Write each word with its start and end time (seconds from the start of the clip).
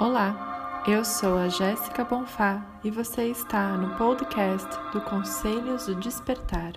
Olá, 0.00 0.82
eu 0.88 1.04
sou 1.04 1.36
a 1.36 1.50
Jéssica 1.50 2.02
Bonfá 2.02 2.80
e 2.82 2.90
você 2.90 3.26
está 3.26 3.76
no 3.76 3.98
podcast 3.98 4.66
do 4.94 5.04
Conselhos 5.04 5.84
do 5.84 5.94
Despertar. 5.94 6.72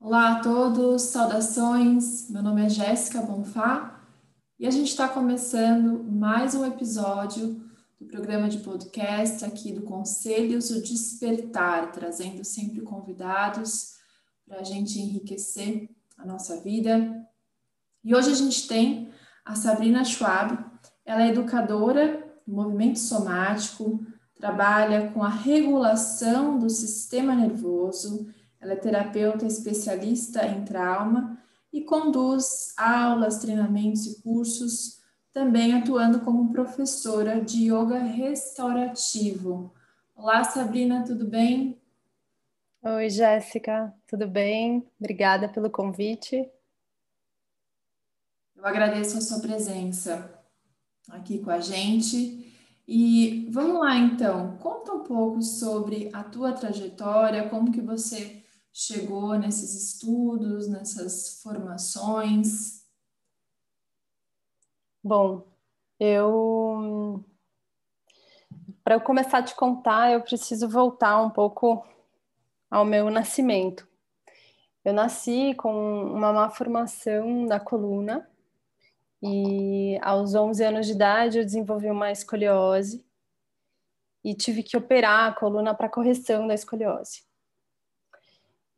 Olá 0.00 0.38
a 0.38 0.40
todos, 0.40 1.02
saudações. 1.02 2.30
Meu 2.30 2.42
nome 2.42 2.64
é 2.64 2.70
Jéssica 2.70 3.20
Bonfá 3.20 4.02
e 4.58 4.66
a 4.66 4.70
gente 4.70 4.88
está 4.88 5.06
começando 5.06 6.02
mais 6.04 6.54
um 6.54 6.64
episódio 6.64 7.62
do 8.00 8.06
programa 8.06 8.48
de 8.48 8.60
podcast 8.60 9.44
aqui 9.44 9.74
do 9.74 9.82
Conselhos 9.82 10.70
do 10.70 10.80
Despertar, 10.80 11.92
trazendo 11.92 12.42
sempre 12.46 12.80
convidados 12.80 13.92
para 14.48 14.60
a 14.60 14.64
gente 14.64 14.98
enriquecer 14.98 15.90
a 16.16 16.24
nossa 16.24 16.62
vida 16.62 17.30
e 18.04 18.14
hoje 18.14 18.30
a 18.30 18.34
gente 18.34 18.66
tem 18.66 19.10
a 19.44 19.54
Sabrina 19.54 20.04
Schwab, 20.04 20.58
ela 21.04 21.22
é 21.22 21.28
educadora 21.28 22.24
do 22.46 22.54
movimento 22.54 22.98
somático, 22.98 24.04
trabalha 24.34 25.10
com 25.10 25.22
a 25.22 25.28
regulação 25.28 26.58
do 26.58 26.68
sistema 26.68 27.34
nervoso, 27.34 28.32
ela 28.60 28.72
é 28.72 28.76
terapeuta 28.76 29.46
especialista 29.46 30.46
em 30.46 30.64
trauma 30.64 31.38
e 31.72 31.82
conduz 31.82 32.74
aulas, 32.76 33.38
treinamentos 33.38 34.06
e 34.06 34.22
cursos, 34.22 35.00
também 35.32 35.74
atuando 35.74 36.20
como 36.20 36.52
professora 36.52 37.40
de 37.40 37.72
yoga 37.72 37.98
restaurativo. 37.98 39.72
Olá, 40.14 40.44
Sabrina, 40.44 41.04
tudo 41.04 41.26
bem? 41.26 41.80
Oi, 42.82 43.08
Jéssica, 43.08 43.94
tudo 44.06 44.28
bem? 44.28 44.86
Obrigada 45.00 45.48
pelo 45.48 45.70
convite. 45.70 46.50
Eu 48.62 48.68
agradeço 48.68 49.18
a 49.18 49.20
sua 49.20 49.40
presença 49.40 50.40
aqui 51.10 51.40
com 51.40 51.50
a 51.50 51.58
gente. 51.58 52.48
E 52.86 53.50
vamos 53.50 53.80
lá 53.80 53.96
então, 53.96 54.56
conta 54.58 54.92
um 54.92 55.02
pouco 55.02 55.42
sobre 55.42 56.08
a 56.12 56.22
tua 56.22 56.52
trajetória, 56.52 57.48
como 57.48 57.72
que 57.72 57.80
você 57.80 58.40
chegou 58.72 59.36
nesses 59.36 59.74
estudos, 59.74 60.68
nessas 60.68 61.42
formações. 61.42 62.86
Bom, 65.02 65.44
eu 65.98 67.24
para 68.84 68.94
eu 68.94 69.00
começar 69.00 69.38
a 69.38 69.42
te 69.42 69.56
contar, 69.56 70.12
eu 70.12 70.22
preciso 70.22 70.68
voltar 70.68 71.20
um 71.20 71.30
pouco 71.30 71.84
ao 72.70 72.84
meu 72.84 73.10
nascimento. 73.10 73.88
Eu 74.84 74.92
nasci 74.92 75.52
com 75.56 76.04
uma 76.12 76.32
má 76.32 76.48
formação 76.48 77.44
da 77.44 77.58
coluna 77.58 78.28
e 79.22 79.98
aos 80.02 80.34
11 80.34 80.64
anos 80.64 80.86
de 80.86 80.92
idade 80.92 81.38
eu 81.38 81.44
desenvolvi 81.44 81.88
uma 81.88 82.10
escoliose 82.10 83.06
e 84.24 84.34
tive 84.34 84.64
que 84.64 84.76
operar 84.76 85.30
a 85.30 85.32
coluna 85.32 85.74
para 85.74 85.88
correção 85.88 86.46
da 86.46 86.54
escoliose. 86.54 87.22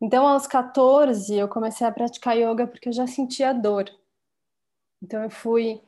Então, 0.00 0.26
aos 0.26 0.46
14, 0.46 1.34
eu 1.34 1.48
comecei 1.48 1.86
a 1.86 1.92
praticar 1.92 2.36
yoga 2.36 2.66
porque 2.66 2.90
eu 2.90 2.92
já 2.92 3.06
sentia 3.06 3.54
dor. 3.54 3.88
Então, 5.02 5.22
eu 5.22 5.30
fui. 5.30 5.80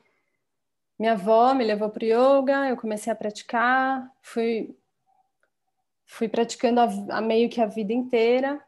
Minha 0.98 1.12
avó 1.12 1.52
me 1.52 1.64
levou 1.64 1.90
para 1.90 2.04
o 2.04 2.06
yoga, 2.06 2.68
eu 2.70 2.76
comecei 2.76 3.12
a 3.12 3.16
praticar, 3.16 4.10
fui, 4.22 4.74
fui 6.06 6.28
praticando 6.28 6.80
a, 6.80 7.18
a 7.18 7.20
meio 7.20 7.50
que 7.50 7.60
a 7.60 7.66
vida 7.66 7.92
inteira. 7.92 8.62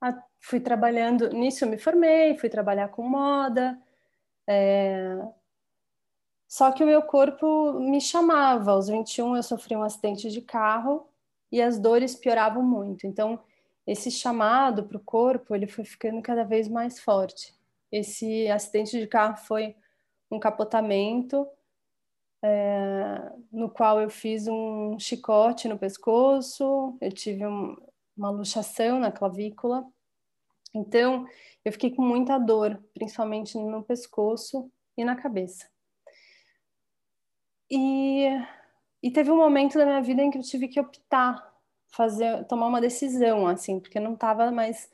A, 0.00 0.22
fui 0.40 0.60
trabalhando. 0.60 1.28
Nisso, 1.30 1.64
eu 1.64 1.68
me 1.68 1.76
formei, 1.76 2.38
fui 2.38 2.48
trabalhar 2.48 2.88
com 2.88 3.02
moda 3.02 3.78
é... 4.48 5.18
Só 6.48 6.70
que 6.70 6.84
o 6.84 6.86
meu 6.86 7.02
corpo 7.02 7.80
me 7.80 8.00
chamava. 8.00 8.72
Aos 8.72 8.88
21 8.88 9.36
eu 9.36 9.42
sofri 9.42 9.74
um 9.74 9.82
acidente 9.82 10.30
de 10.30 10.42
carro 10.42 11.08
e 11.50 11.62
as 11.62 11.78
dores 11.78 12.14
pioravam 12.14 12.62
muito. 12.62 13.06
Então, 13.06 13.40
esse 13.86 14.10
chamado 14.10 14.84
para 14.84 14.96
o 14.96 15.00
corpo, 15.00 15.54
ele 15.54 15.66
foi 15.66 15.84
ficando 15.84 16.20
cada 16.22 16.44
vez 16.44 16.68
mais 16.68 17.00
forte. 17.00 17.54
Esse 17.90 18.48
acidente 18.48 18.98
de 18.98 19.06
carro 19.06 19.36
foi 19.36 19.74
um 20.30 20.38
capotamento, 20.38 21.46
é, 22.42 23.32
no 23.52 23.70
qual 23.70 24.00
eu 24.00 24.10
fiz 24.10 24.48
um 24.48 24.98
chicote 24.98 25.68
no 25.68 25.78
pescoço, 25.78 26.96
eu 27.00 27.12
tive 27.12 27.46
um, 27.46 27.76
uma 28.16 28.30
luxação 28.30 28.98
na 28.98 29.12
clavícula. 29.12 29.86
Então, 30.74 31.26
eu 31.64 31.72
fiquei 31.72 31.90
com 31.94 32.02
muita 32.02 32.38
dor, 32.38 32.82
principalmente 32.94 33.58
no 33.58 33.82
pescoço 33.82 34.70
e 34.96 35.04
na 35.04 35.14
cabeça. 35.14 35.68
E, 37.70 38.26
e 39.02 39.10
teve 39.10 39.30
um 39.30 39.36
momento 39.36 39.78
da 39.78 39.84
minha 39.86 40.02
vida 40.02 40.22
em 40.22 40.30
que 40.30 40.38
eu 40.38 40.42
tive 40.42 40.68
que 40.68 40.80
optar, 40.80 41.54
fazer, 41.88 42.44
tomar 42.46 42.66
uma 42.66 42.80
decisão, 42.80 43.46
assim, 43.46 43.80
porque 43.80 44.00
não 44.00 44.14
estava 44.14 44.50
mais 44.50 44.90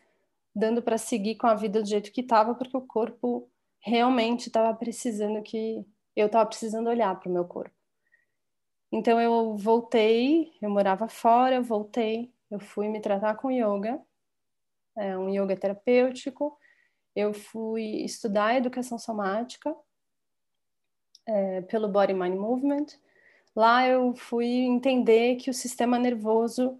dando 0.54 0.82
para 0.82 0.98
seguir 0.98 1.36
com 1.36 1.46
a 1.46 1.54
vida 1.54 1.80
do 1.80 1.88
jeito 1.88 2.12
que 2.12 2.20
estava, 2.20 2.54
porque 2.54 2.76
o 2.76 2.86
corpo 2.86 3.48
realmente 3.80 4.48
estava 4.48 4.74
precisando 4.76 5.42
que 5.42 5.84
eu 6.16 6.26
estava 6.26 6.46
precisando 6.46 6.88
olhar 6.88 7.18
para 7.18 7.28
o 7.28 7.32
meu 7.32 7.44
corpo. 7.44 7.74
Então 8.90 9.20
eu 9.20 9.56
voltei, 9.56 10.52
eu 10.60 10.70
morava 10.70 11.08
fora, 11.08 11.56
eu 11.56 11.62
voltei, 11.62 12.32
eu 12.50 12.58
fui 12.58 12.88
me 12.88 13.00
tratar 13.00 13.36
com 13.36 13.50
yoga 13.50 14.00
é, 14.98 15.16
um 15.16 15.28
yoga 15.28 15.56
terapêutico. 15.56 16.58
Eu 17.14 17.32
fui 17.32 18.04
estudar 18.04 18.56
educação 18.56 18.98
somática 18.98 19.74
é, 21.26 21.62
pelo 21.62 21.88
Body 21.88 22.14
Mind 22.14 22.34
Movement. 22.34 22.86
Lá 23.54 23.86
eu 23.86 24.14
fui 24.14 24.46
entender 24.46 25.36
que 25.36 25.50
o 25.50 25.54
sistema 25.54 25.98
nervoso 25.98 26.78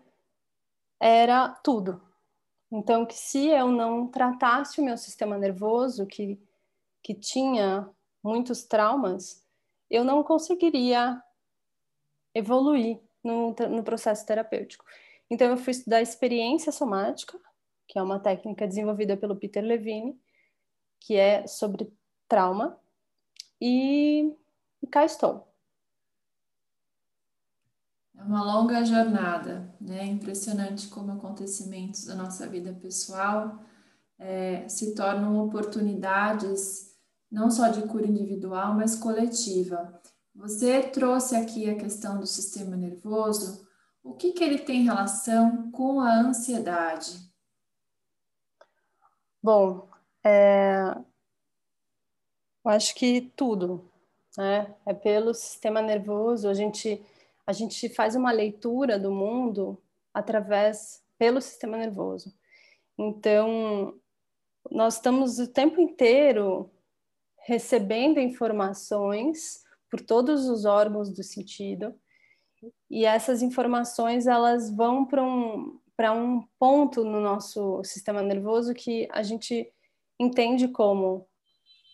era 1.01 1.49
tudo. 1.49 2.01
Então, 2.71 3.07
que 3.07 3.15
se 3.15 3.49
eu 3.49 3.69
não 3.69 4.07
tratasse 4.07 4.81
o 4.81 4.85
meu 4.85 4.97
sistema 4.97 5.39
nervoso, 5.39 6.07
que, 6.07 6.39
que 7.03 7.15
tinha 7.15 7.89
muitos 8.23 8.65
traumas, 8.65 9.45
eu 9.91 10.05
não 10.05 10.23
conseguiria 10.23 11.23
evoluir 12.35 13.01
no, 13.25 13.55
no 13.71 13.83
processo 13.83 14.27
terapêutico. 14.27 14.85
Então, 15.31 15.49
eu 15.49 15.57
fui 15.57 15.71
estudar 15.71 16.03
experiência 16.03 16.71
somática, 16.71 17.41
que 17.89 17.99
é 17.99 18.03
uma 18.03 18.21
técnica 18.21 18.69
desenvolvida 18.69 19.17
pelo 19.17 19.35
Peter 19.35 19.65
Levine, 19.65 20.21
que 21.01 21.17
é 21.17 21.47
sobre 21.47 21.91
trauma, 22.29 22.79
e, 23.61 24.33
cá 24.93 25.05
estou. 25.05 25.49
É 28.17 28.23
uma 28.23 28.45
longa 28.45 28.85
jornada, 28.85 29.75
né? 29.81 30.05
Impressionante 30.05 30.89
como 30.89 31.13
acontecimentos 31.13 32.05
da 32.05 32.15
nossa 32.15 32.47
vida 32.47 32.73
pessoal 32.75 33.59
é, 34.19 34.69
se 34.69 34.95
tornam 34.95 35.39
oportunidades 35.45 36.97
não 37.31 37.51
só 37.51 37.69
de 37.69 37.83
cura 37.83 38.07
individual, 38.07 38.75
mas 38.75 38.97
coletiva. 38.97 40.01
Você 40.35 40.83
trouxe 40.83 41.37
aqui 41.37 41.69
a 41.69 41.77
questão 41.77 42.19
do 42.19 42.27
sistema 42.27 42.77
nervoso. 42.77 43.67
O 44.03 44.15
que, 44.15 44.33
que 44.33 44.43
ele 44.43 44.59
tem 44.59 44.83
relação 44.83 45.71
com 45.71 46.01
a 46.01 46.21
ansiedade? 46.21 47.28
Bom, 49.43 49.89
é... 50.25 50.95
eu 52.65 52.71
acho 52.71 52.95
que 52.95 53.33
tudo, 53.37 53.91
né? 54.37 54.75
É 54.85 54.93
pelo 54.93 55.33
sistema 55.33 55.81
nervoso, 55.81 56.49
a 56.49 56.55
gente, 56.55 57.03
a 57.47 57.53
gente 57.53 57.89
faz 57.89 58.17
uma 58.17 58.33
leitura 58.33 58.99
do 58.99 59.11
mundo 59.11 59.81
através, 60.13 61.03
pelo 61.17 61.41
sistema 61.41 61.77
nervoso. 61.77 62.35
Então, 62.99 63.95
nós 64.71 64.95
estamos 64.95 65.39
o 65.39 65.47
tempo 65.47 65.81
inteiro 65.81 66.71
recebendo 67.47 68.19
informações 68.19 69.65
por 69.91 70.01
todos 70.01 70.49
os 70.49 70.65
órgãos 70.65 71.11
do 71.11 71.23
sentido, 71.23 71.95
e 72.91 73.05
essas 73.05 73.41
informações 73.41 74.27
elas 74.27 74.71
vão 74.71 75.05
para 75.05 75.23
um, 75.23 75.78
para 75.99 76.13
um 76.13 76.47
ponto 76.61 77.03
no 77.03 77.21
nosso 77.21 77.83
sistema 77.83 78.23
nervoso 78.23 78.73
que 78.73 79.09
a 79.11 79.21
gente 79.21 79.69
entende 80.17 80.69
como 80.69 81.27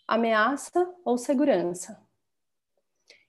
ameaça 0.07 0.95
ou 1.03 1.17
segurança. 1.17 1.99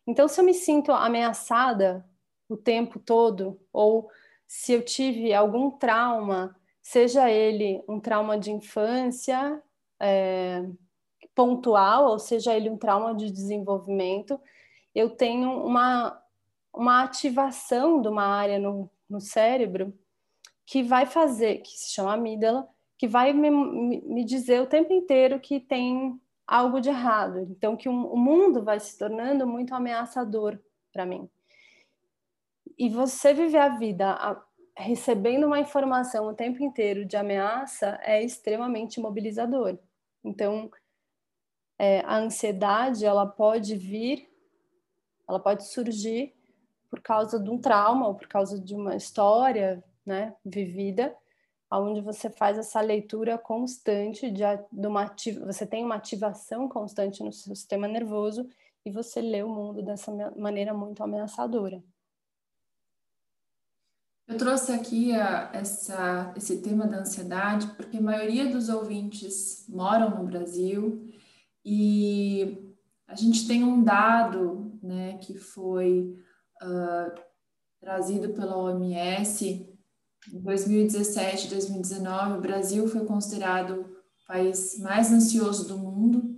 Então, 0.06 0.28
se 0.28 0.38
eu 0.38 0.44
me 0.44 0.54
sinto 0.54 0.92
ameaçada 0.92 2.06
o 2.50 2.58
tempo 2.58 3.00
todo, 3.00 3.58
ou 3.72 4.12
se 4.46 4.74
eu 4.74 4.84
tive 4.84 5.34
algum 5.34 5.72
trauma, 5.72 6.54
seja 6.82 7.32
ele 7.32 7.82
um 7.88 7.98
trauma 7.98 8.38
de 8.38 8.52
infância 8.52 9.64
é, 9.98 10.62
pontual, 11.34 12.10
ou 12.10 12.20
seja 12.20 12.54
ele 12.54 12.70
um 12.70 12.78
trauma 12.78 13.16
de 13.16 13.32
desenvolvimento, 13.32 14.38
eu 14.94 15.10
tenho 15.10 15.52
uma, 15.66 16.22
uma 16.74 17.02
ativação 17.02 18.02
de 18.02 18.10
uma 18.10 18.26
área 18.26 18.60
no, 18.60 18.92
no 19.10 19.22
cérebro 19.22 19.98
que 20.66 20.82
vai 20.84 21.06
fazer, 21.06 21.58
que 21.58 21.78
se 21.78 21.92
chama 21.92 22.14
amígdala, 22.14 22.68
que 22.98 23.08
vai 23.08 23.34
me, 23.34 23.50
me 23.50 24.24
dizer 24.24 24.62
o 24.62 24.68
tempo 24.68 24.92
inteiro 24.94 25.40
que 25.40 25.60
tem 25.60 26.20
algo 26.48 26.80
de 26.80 26.90
errado. 26.90 27.40
Então, 27.40 27.76
que 27.76 27.90
o 27.90 28.16
mundo 28.16 28.64
vai 28.64 28.80
se 28.80 28.98
tornando 28.98 29.46
muito 29.46 29.74
ameaçador 29.74 30.60
para 30.92 31.06
mim. 31.06 31.30
E 32.78 32.90
você 32.90 33.34
viver 33.34 33.60
a 33.60 33.78
vida 33.78 34.42
recebendo 34.78 35.48
uma 35.48 35.60
informação 35.60 36.28
o 36.28 36.34
tempo 36.34 36.62
inteiro 36.62 37.06
de 37.06 37.16
ameaça 37.16 38.00
é 38.04 38.22
extremamente 38.22 39.00
mobilizador. 39.00 39.78
Então, 40.24 40.70
é, 41.80 42.00
a 42.02 42.18
ansiedade 42.18 43.06
ela 43.06 43.26
pode 43.26 43.76
vir, 43.76 44.30
ela 45.28 45.40
pode 45.40 45.66
surgir 45.68 46.34
por 46.90 47.02
causa 47.02 47.40
de 47.40 47.50
um 47.50 47.60
trauma 47.60 48.08
ou 48.08 48.16
por 48.16 48.28
causa 48.28 48.60
de 48.60 48.74
uma 48.74 48.96
história, 48.96 49.84
né, 50.06 50.36
vivida, 50.46 51.16
onde 51.72 52.02
você 52.02 52.30
faz 52.30 52.58
essa 52.58 52.80
leitura 52.80 53.38
constante 53.38 54.30
de, 54.32 54.44
de 54.72 54.88
uma 54.88 55.14
você 55.46 55.66
tem 55.66 55.84
uma 55.84 55.96
ativação 55.96 56.70
constante 56.70 57.24
no 57.24 57.34
seu 57.34 57.56
sistema 57.56 57.88
nervoso 57.88 58.48
e 58.86 58.92
você 58.92 59.20
lê 59.20 59.42
o 59.44 59.50
mundo 59.50 59.82
dessa 59.82 60.12
maneira 60.38 60.74
muito 60.74 61.04
ameaçadora. 61.04 61.84
Eu 64.28 64.38
trouxe 64.38 64.72
aqui 64.72 65.14
a, 65.14 65.52
essa, 65.54 66.34
esse 66.36 66.62
tema 66.62 66.88
da 66.88 66.98
ansiedade 66.98 67.68
porque 67.76 67.98
a 67.98 68.02
maioria 68.02 68.50
dos 68.50 68.70
ouvintes 68.70 69.68
moram 69.68 70.10
no 70.12 70.26
Brasil 70.26 71.12
e 71.64 72.76
a 73.08 73.16
gente 73.16 73.48
tem 73.48 73.64
um 73.64 73.84
dado 73.84 74.80
né, 74.82 75.18
que 75.20 75.36
foi 75.36 76.18
uh, 76.62 77.22
trazido 77.80 78.30
pela 78.34 78.58
OMS 78.58 79.75
em 80.34 80.40
2017 80.40 81.50
2019. 81.50 82.38
O 82.38 82.42
Brasil 82.42 82.88
foi 82.88 83.06
considerado 83.06 83.82
o 83.82 84.28
país 84.28 84.80
mais 84.80 85.12
ansioso 85.12 85.68
do 85.68 85.78
mundo 85.78 86.36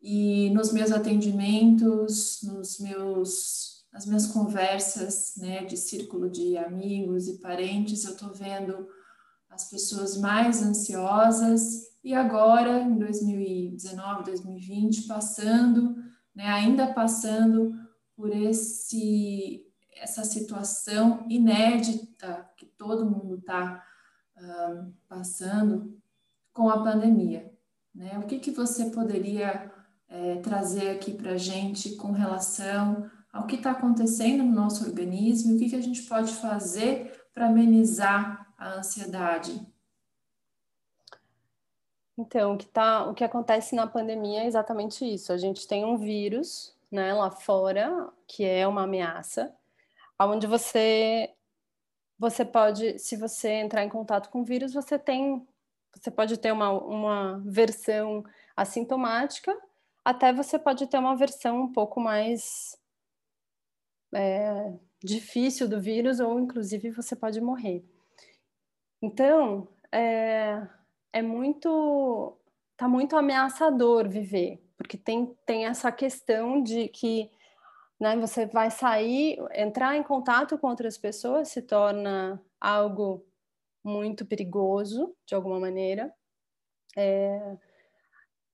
e 0.00 0.50
nos 0.50 0.72
meus 0.72 0.92
atendimentos, 0.92 2.40
nos 2.42 2.78
meus 2.78 3.78
nas 3.92 4.06
minhas 4.06 4.26
conversas, 4.26 5.32
né, 5.38 5.64
de 5.64 5.76
círculo 5.76 6.30
de 6.30 6.56
amigos 6.56 7.26
e 7.26 7.38
parentes, 7.38 8.04
eu 8.04 8.12
estou 8.12 8.32
vendo 8.32 8.86
as 9.50 9.70
pessoas 9.70 10.16
mais 10.18 10.62
ansiosas 10.62 11.88
e 12.04 12.14
agora, 12.14 12.80
em 12.80 12.98
2019, 12.98 14.24
2020, 14.24 15.06
passando, 15.06 15.96
né, 16.34 16.46
ainda 16.46 16.92
passando 16.92 17.74
por 18.16 18.34
esse 18.34 19.64
essa 20.00 20.24
situação 20.24 21.24
inédita 21.28 22.48
que 22.56 22.66
todo 22.66 23.10
mundo 23.10 23.36
está 23.36 23.84
passando 25.08 25.98
com 26.52 26.68
a 26.68 26.82
pandemia. 26.82 27.52
Né? 27.94 28.18
O 28.18 28.26
que, 28.26 28.38
que 28.38 28.50
você 28.50 28.90
poderia 28.90 29.72
é, 30.08 30.36
trazer 30.36 30.90
aqui 30.90 31.12
para 31.12 31.32
a 31.32 31.36
gente 31.36 31.96
com 31.96 32.12
relação 32.12 33.10
ao 33.32 33.46
que 33.46 33.56
está 33.56 33.72
acontecendo 33.72 34.42
no 34.42 34.52
nosso 34.52 34.84
organismo, 34.86 35.54
o 35.54 35.58
que, 35.58 35.70
que 35.70 35.76
a 35.76 35.82
gente 35.82 36.02
pode 36.02 36.32
fazer 36.32 37.28
para 37.34 37.46
amenizar 37.46 38.52
a 38.56 38.74
ansiedade? 38.74 39.60
Então, 42.16 42.54
o 42.54 42.58
que, 42.58 42.66
tá, 42.66 43.06
o 43.06 43.14
que 43.14 43.22
acontece 43.22 43.76
na 43.76 43.86
pandemia 43.86 44.42
é 44.42 44.46
exatamente 44.46 45.04
isso. 45.04 45.32
A 45.32 45.36
gente 45.36 45.68
tem 45.68 45.84
um 45.84 45.96
vírus 45.96 46.74
né, 46.90 47.12
lá 47.12 47.30
fora, 47.30 48.08
que 48.26 48.44
é 48.44 48.66
uma 48.66 48.82
ameaça, 48.82 49.54
onde 50.26 50.46
você 50.46 51.34
você 52.18 52.44
pode, 52.44 52.98
se 52.98 53.16
você 53.16 53.48
entrar 53.48 53.84
em 53.84 53.88
contato 53.88 54.28
com 54.28 54.40
o 54.40 54.44
vírus, 54.44 54.74
você 54.74 54.98
tem, 54.98 55.46
você 55.94 56.10
pode 56.10 56.36
ter 56.36 56.50
uma, 56.50 56.70
uma 56.72 57.38
versão 57.46 58.24
assintomática, 58.56 59.56
até 60.04 60.32
você 60.32 60.58
pode 60.58 60.86
ter 60.88 60.98
uma 60.98 61.14
versão 61.14 61.62
um 61.62 61.72
pouco 61.72 62.00
mais 62.00 62.76
é, 64.12 64.72
difícil 65.02 65.68
do 65.68 65.80
vírus, 65.80 66.18
ou 66.18 66.40
inclusive 66.40 66.90
você 66.90 67.14
pode 67.14 67.40
morrer. 67.40 67.84
Então, 69.00 69.68
é, 69.92 70.66
é 71.12 71.22
muito, 71.22 72.36
tá 72.76 72.88
muito 72.88 73.16
ameaçador 73.16 74.08
viver, 74.08 74.60
porque 74.76 74.96
tem, 74.96 75.36
tem 75.46 75.66
essa 75.66 75.92
questão 75.92 76.60
de 76.60 76.88
que 76.88 77.30
né, 77.98 78.16
você 78.16 78.46
vai 78.46 78.70
sair, 78.70 79.38
entrar 79.54 79.96
em 79.96 80.02
contato 80.02 80.56
com 80.58 80.68
outras 80.68 80.96
pessoas 80.96 81.48
se 81.48 81.62
torna 81.62 82.40
algo 82.60 83.24
muito 83.82 84.24
perigoso, 84.24 85.14
de 85.26 85.34
alguma 85.34 85.58
maneira. 85.58 86.12
É, 86.96 87.56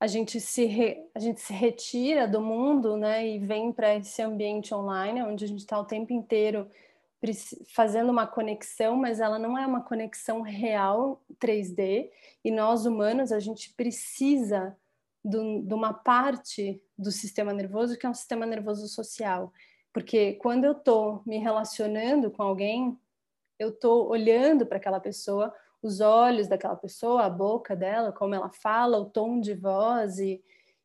a 0.00 0.06
gente 0.06 0.40
se 0.40 0.64
re, 0.64 1.08
a 1.14 1.18
gente 1.18 1.40
se 1.40 1.52
retira 1.52 2.26
do 2.26 2.40
mundo, 2.40 2.96
né, 2.96 3.26
e 3.26 3.38
vem 3.38 3.72
para 3.72 3.94
esse 3.96 4.22
ambiente 4.22 4.74
online, 4.74 5.22
onde 5.22 5.44
a 5.44 5.48
gente 5.48 5.60
está 5.60 5.78
o 5.78 5.84
tempo 5.84 6.12
inteiro 6.12 6.68
fazendo 7.74 8.10
uma 8.10 8.26
conexão, 8.26 8.96
mas 8.96 9.18
ela 9.18 9.38
não 9.38 9.56
é 9.56 9.66
uma 9.66 9.82
conexão 9.82 10.42
real 10.42 11.22
3D. 11.38 12.10
E 12.44 12.50
nós 12.50 12.84
humanos 12.84 13.32
a 13.32 13.40
gente 13.40 13.72
precisa 13.72 14.76
de 15.24 15.72
uma 15.72 15.94
parte 15.94 16.82
do 16.98 17.10
sistema 17.10 17.52
nervoso 17.52 17.96
que 17.96 18.04
é 18.04 18.10
um 18.10 18.14
sistema 18.14 18.44
nervoso 18.44 18.86
social, 18.88 19.52
porque 19.92 20.34
quando 20.34 20.64
eu 20.64 20.72
estou 20.72 21.22
me 21.24 21.38
relacionando 21.38 22.30
com 22.30 22.42
alguém, 22.42 22.98
eu 23.58 23.70
estou 23.70 24.08
olhando 24.08 24.66
para 24.66 24.76
aquela 24.76 25.00
pessoa 25.00 25.54
os 25.80 26.00
olhos 26.00 26.48
daquela 26.48 26.76
pessoa, 26.76 27.24
a 27.24 27.30
boca 27.30 27.76
dela, 27.76 28.10
como 28.10 28.34
ela 28.34 28.50
fala, 28.50 28.98
o 28.98 29.04
tom 29.04 29.38
de 29.38 29.54
voz 29.54 30.18
e, 30.18 30.42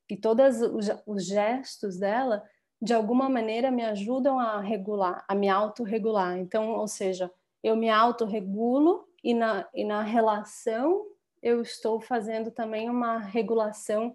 e 0.10 0.18
todos 0.18 0.62
os 1.08 1.26
gestos 1.26 1.98
dela, 1.98 2.44
de 2.82 2.94
alguma 2.94 3.30
maneira 3.30 3.72
me 3.72 3.84
ajudam 3.84 4.40
a 4.40 4.60
regular, 4.60 5.24
a 5.28 5.34
me 5.34 5.48
autorregular. 5.50 6.38
Então, 6.38 6.72
ou 6.72 6.88
seja, 6.88 7.32
eu 7.64 7.76
me 7.76 7.90
autorregulo 7.90 9.08
e 9.24 9.34
na, 9.34 9.68
e 9.74 9.86
na 9.86 10.02
relação 10.02 11.06
eu 11.42 11.62
estou 11.62 12.02
fazendo 12.02 12.52
também 12.52 12.90
uma 12.90 13.18
regulação 13.18 14.14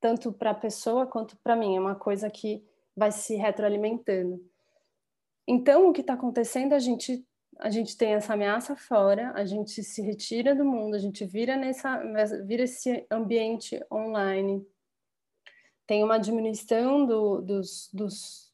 tanto 0.00 0.32
para 0.32 0.50
a 0.50 0.54
pessoa 0.54 1.06
quanto 1.06 1.36
para 1.38 1.54
mim. 1.54 1.76
É 1.76 1.80
uma 1.80 1.94
coisa 1.94 2.30
que 2.30 2.64
vai 2.96 3.12
se 3.12 3.36
retroalimentando. 3.36 4.42
Então, 5.46 5.88
o 5.88 5.92
que 5.92 6.00
está 6.00 6.14
acontecendo, 6.14 6.72
a 6.72 6.78
gente 6.78 7.26
a 7.58 7.68
gente 7.68 7.94
tem 7.94 8.14
essa 8.14 8.32
ameaça 8.32 8.74
fora, 8.74 9.32
a 9.34 9.44
gente 9.44 9.84
se 9.84 10.00
retira 10.00 10.54
do 10.54 10.64
mundo, 10.64 10.94
a 10.94 10.98
gente 10.98 11.26
vira 11.26 11.56
nessa 11.56 11.98
vira 12.42 12.62
esse 12.62 13.06
ambiente 13.10 13.84
online. 13.92 14.66
Tem 15.86 16.02
uma 16.02 16.18
diminuição 16.18 17.04
do, 17.04 17.42
dos, 17.42 17.90
dos, 17.92 18.50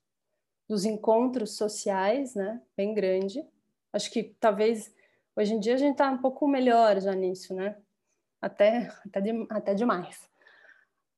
dos 0.68 0.84
encontros 0.84 1.56
sociais, 1.56 2.34
né, 2.34 2.60
bem 2.76 2.94
grande. 2.94 3.46
Acho 3.92 4.10
que 4.10 4.34
talvez 4.40 4.92
hoje 5.36 5.54
em 5.54 5.60
dia 5.60 5.74
a 5.74 5.78
gente 5.78 5.92
está 5.92 6.10
um 6.10 6.18
pouco 6.18 6.48
melhor 6.48 7.00
já 7.00 7.14
nisso, 7.14 7.54
né? 7.54 7.76
Até 8.40 8.90
até, 9.06 9.20
de, 9.20 9.46
até 9.50 9.74
demais. 9.74 10.28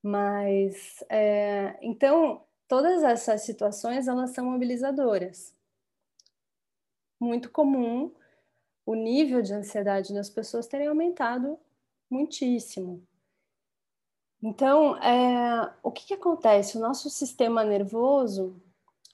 Mas 0.02 1.02
é, 1.08 1.76
então 1.82 2.44
todas 2.66 3.02
essas 3.02 3.42
situações 3.42 4.06
elas 4.08 4.30
são 4.30 4.44
mobilizadoras 4.44 5.56
muito 7.20 7.50
comum 7.50 8.12
o 8.86 8.94
nível 8.94 9.42
de 9.42 9.52
ansiedade 9.52 10.14
das 10.14 10.30
pessoas 10.30 10.66
terem 10.66 10.86
aumentado 10.86 11.58
muitíssimo. 12.10 13.06
Então, 14.42 14.96
é, 14.98 15.74
o 15.82 15.90
que, 15.90 16.06
que 16.06 16.14
acontece? 16.14 16.78
O 16.78 16.80
nosso 16.80 17.10
sistema 17.10 17.64
nervoso 17.64 18.62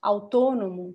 autônomo, 0.00 0.94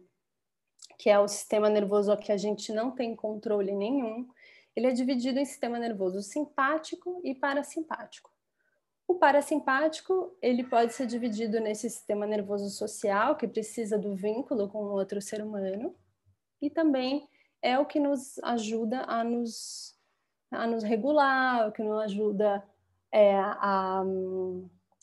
que 0.99 1.09
é 1.09 1.19
o 1.19 1.27
sistema 1.27 1.67
nervoso 1.67 2.15
que 2.17 2.31
a 2.31 2.37
gente 2.37 2.71
não 2.71 2.91
tem 2.91 3.15
controle 3.15 3.73
nenhum, 3.73 4.29
ele 4.75 4.87
é 4.87 4.91
dividido 4.91 5.39
em 5.39 5.45
sistema 5.45 5.79
nervoso 5.79 6.21
simpático 6.21 7.19
e 7.23 7.33
parasimpático. 7.33 8.28
O 9.09 9.15
parasimpático, 9.15 10.37
ele 10.39 10.63
pode 10.63 10.93
ser 10.93 11.07
dividido 11.07 11.59
nesse 11.59 11.89
sistema 11.89 12.27
nervoso 12.27 12.69
social, 12.69 13.35
que 13.35 13.47
precisa 13.47 13.97
do 13.97 14.13
vínculo 14.15 14.69
com 14.69 14.83
outro 14.83 15.19
ser 15.19 15.41
humano, 15.41 15.95
e 16.61 16.69
também 16.69 17.27
é 17.59 17.79
o 17.79 17.87
que 17.87 17.99
nos 17.99 18.37
ajuda 18.43 19.01
a 19.07 19.23
nos, 19.23 19.97
a 20.51 20.67
nos 20.67 20.83
regular, 20.83 21.67
o 21.67 21.71
que 21.71 21.81
nos 21.81 22.03
ajuda 22.03 22.63
é, 23.11 23.35
a, 23.35 24.03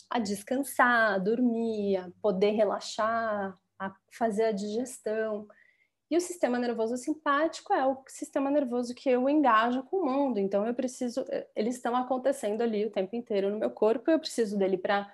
a 0.09 0.19
descansar, 0.21 1.15
a 1.15 1.19
dormir, 1.19 1.97
a 1.97 2.09
poder 2.23 2.53
relaxar, 2.53 3.59
a 3.77 3.93
fazer 4.13 4.45
a 4.45 4.53
digestão. 4.53 5.49
E 6.11 6.17
o 6.17 6.21
sistema 6.21 6.59
nervoso 6.59 6.97
simpático 6.97 7.73
é 7.73 7.85
o 7.85 8.03
sistema 8.07 8.51
nervoso 8.51 8.95
que 8.95 9.11
eu 9.11 9.29
engajo 9.29 9.83
com 9.85 9.97
o 9.97 10.05
mundo. 10.05 10.39
Então 10.39 10.67
eu 10.67 10.75
preciso, 10.75 11.25
eles 11.55 11.77
estão 11.77 11.97
acontecendo 11.97 12.63
ali 12.63 12.87
o 12.87 12.91
tempo 12.91 13.17
inteiro 13.17 13.51
no 13.51 13.59
meu 13.59 13.71
corpo, 13.71 14.11
eu 14.11 14.19
preciso 14.19 14.57
dele 14.57 14.79
para 14.79 15.11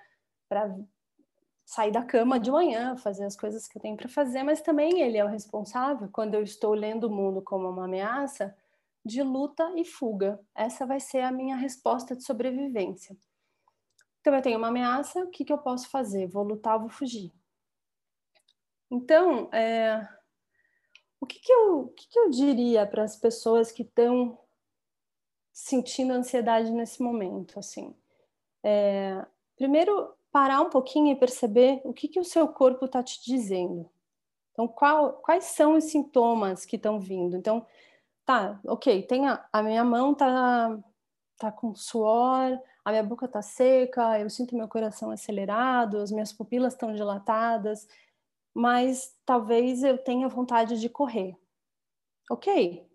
sair 1.65 1.91
da 1.91 2.03
cama 2.03 2.39
de 2.39 2.51
manhã, 2.51 2.97
fazer 2.97 3.25
as 3.25 3.35
coisas 3.35 3.67
que 3.67 3.79
eu 3.79 3.83
tenho 3.83 3.97
para 3.97 4.09
fazer, 4.09 4.43
mas 4.43 4.61
também 4.61 5.01
ele 5.01 5.17
é 5.17 5.25
o 5.25 5.29
responsável, 5.29 6.09
quando 6.13 6.35
eu 6.35 6.43
estou 6.43 6.75
lendo 6.75 7.05
o 7.05 7.11
mundo 7.11 7.41
como 7.41 7.69
uma 7.69 7.87
ameaça, 7.87 8.55
de 9.05 9.23
luta 9.23 9.73
e 9.77 9.85
fuga. 9.85 10.39
Essa 10.55 10.87
vai 10.87 11.01
ser 11.01 11.21
a 11.21 11.33
minha 11.33 11.57
resposta 11.57 12.15
de 12.15 12.25
sobrevivência. 12.25 13.17
Então, 14.21 14.35
eu 14.35 14.43
tenho 14.43 14.59
uma 14.59 14.69
ameaça, 14.69 15.21
o 15.25 15.31
que, 15.31 15.45
que 15.45 15.53
eu 15.53 15.59
posso 15.59 15.89
fazer? 15.89 16.29
Vou 16.29 16.45
lutar, 16.45 16.79
vou 16.79 16.89
fugir. 16.89 17.33
Então, 18.89 19.49
é, 19.53 20.07
o 21.23 21.27
que, 21.27 21.39
que, 21.39 21.53
eu, 21.53 21.83
o 21.83 21.89
que, 21.91 22.09
que 22.09 22.19
eu 22.19 22.29
diria 22.31 22.85
para 22.85 23.05
as 23.05 23.15
pessoas 23.15 23.71
que 23.71 23.83
estão 23.83 24.37
sentindo 25.53 26.13
ansiedade 26.13 26.73
nesse 26.73 27.01
momento? 27.01 27.61
Assim, 27.61 27.95
é, 28.61 29.25
primeiro, 29.55 30.13
parar 30.33 30.61
um 30.61 30.69
pouquinho 30.69 31.13
e 31.13 31.17
perceber 31.17 31.81
o 31.85 31.93
que, 31.93 32.09
que 32.09 32.19
o 32.19 32.25
seu 32.25 32.49
corpo 32.49 32.87
está 32.87 33.05
te 33.05 33.23
dizendo. 33.25 33.89
Então, 34.51 34.67
qual, 34.67 35.13
quais 35.13 35.45
são 35.45 35.77
os 35.77 35.85
sintomas 35.85 36.67
que 36.67 36.75
estão 36.75 36.99
vindo? 36.99 37.37
Então, 37.37 37.65
tá, 38.25 38.61
ok, 38.67 39.03
tem 39.05 39.29
a, 39.29 39.47
a 39.53 39.63
minha 39.63 39.85
mão 39.85 40.13
tá, 40.13 40.77
tá 41.39 41.53
com 41.53 41.73
suor, 41.73 42.59
a 42.85 42.91
minha 42.91 43.05
boca 43.05 43.29
tá 43.29 43.43
seca, 43.43 44.19
eu 44.19 44.29
sinto 44.29 44.57
meu 44.57 44.67
coração 44.67 45.13
acelerado, 45.13 45.99
as 45.99 46.11
minhas 46.11 46.33
pupilas 46.33 46.73
estão 46.73 46.93
dilatadas, 46.93 47.87
mas 48.55 49.15
talvez 49.25 49.83
eu 49.83 49.99
tenha 49.99 50.29
vontade 50.29 50.81
de 50.81 50.89
correr. 50.89 51.37
Ok. 52.31 52.87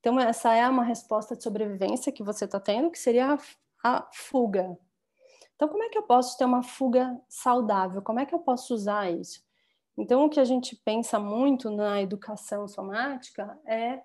Então, 0.00 0.20
essa 0.20 0.52
é 0.54 0.68
uma 0.68 0.84
resposta 0.84 1.36
de 1.36 1.42
sobrevivência 1.42 2.12
que 2.12 2.22
você 2.22 2.44
está 2.44 2.60
tendo, 2.60 2.90
que 2.90 2.98
seria 2.98 3.34
a, 3.34 3.38
a 3.82 4.08
fuga. 4.12 4.78
Então, 5.54 5.68
como 5.68 5.82
é 5.82 5.88
que 5.88 5.96
eu 5.96 6.02
posso 6.02 6.36
ter 6.36 6.44
uma 6.44 6.62
fuga 6.62 7.18
saudável? 7.28 8.02
Como 8.02 8.20
é 8.20 8.26
que 8.26 8.34
eu 8.34 8.40
posso 8.40 8.74
usar 8.74 9.10
isso? 9.10 9.42
Então, 9.96 10.24
o 10.24 10.28
que 10.28 10.40
a 10.40 10.44
gente 10.44 10.76
pensa 10.76 11.18
muito 11.18 11.70
na 11.70 12.02
educação 12.02 12.66
somática 12.66 13.58
é 13.64 14.02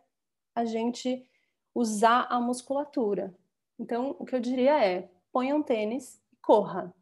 a 0.56 0.64
gente 0.64 1.28
usar 1.74 2.28
a 2.30 2.40
musculatura. 2.40 3.36
Então, 3.78 4.16
o 4.20 4.26
que 4.26 4.36
eu 4.36 4.40
diria 4.40 4.84
é: 4.84 5.10
ponha 5.32 5.56
um 5.56 5.64
tênis 5.64 6.22
e 6.32 6.36
corra. 6.38 6.94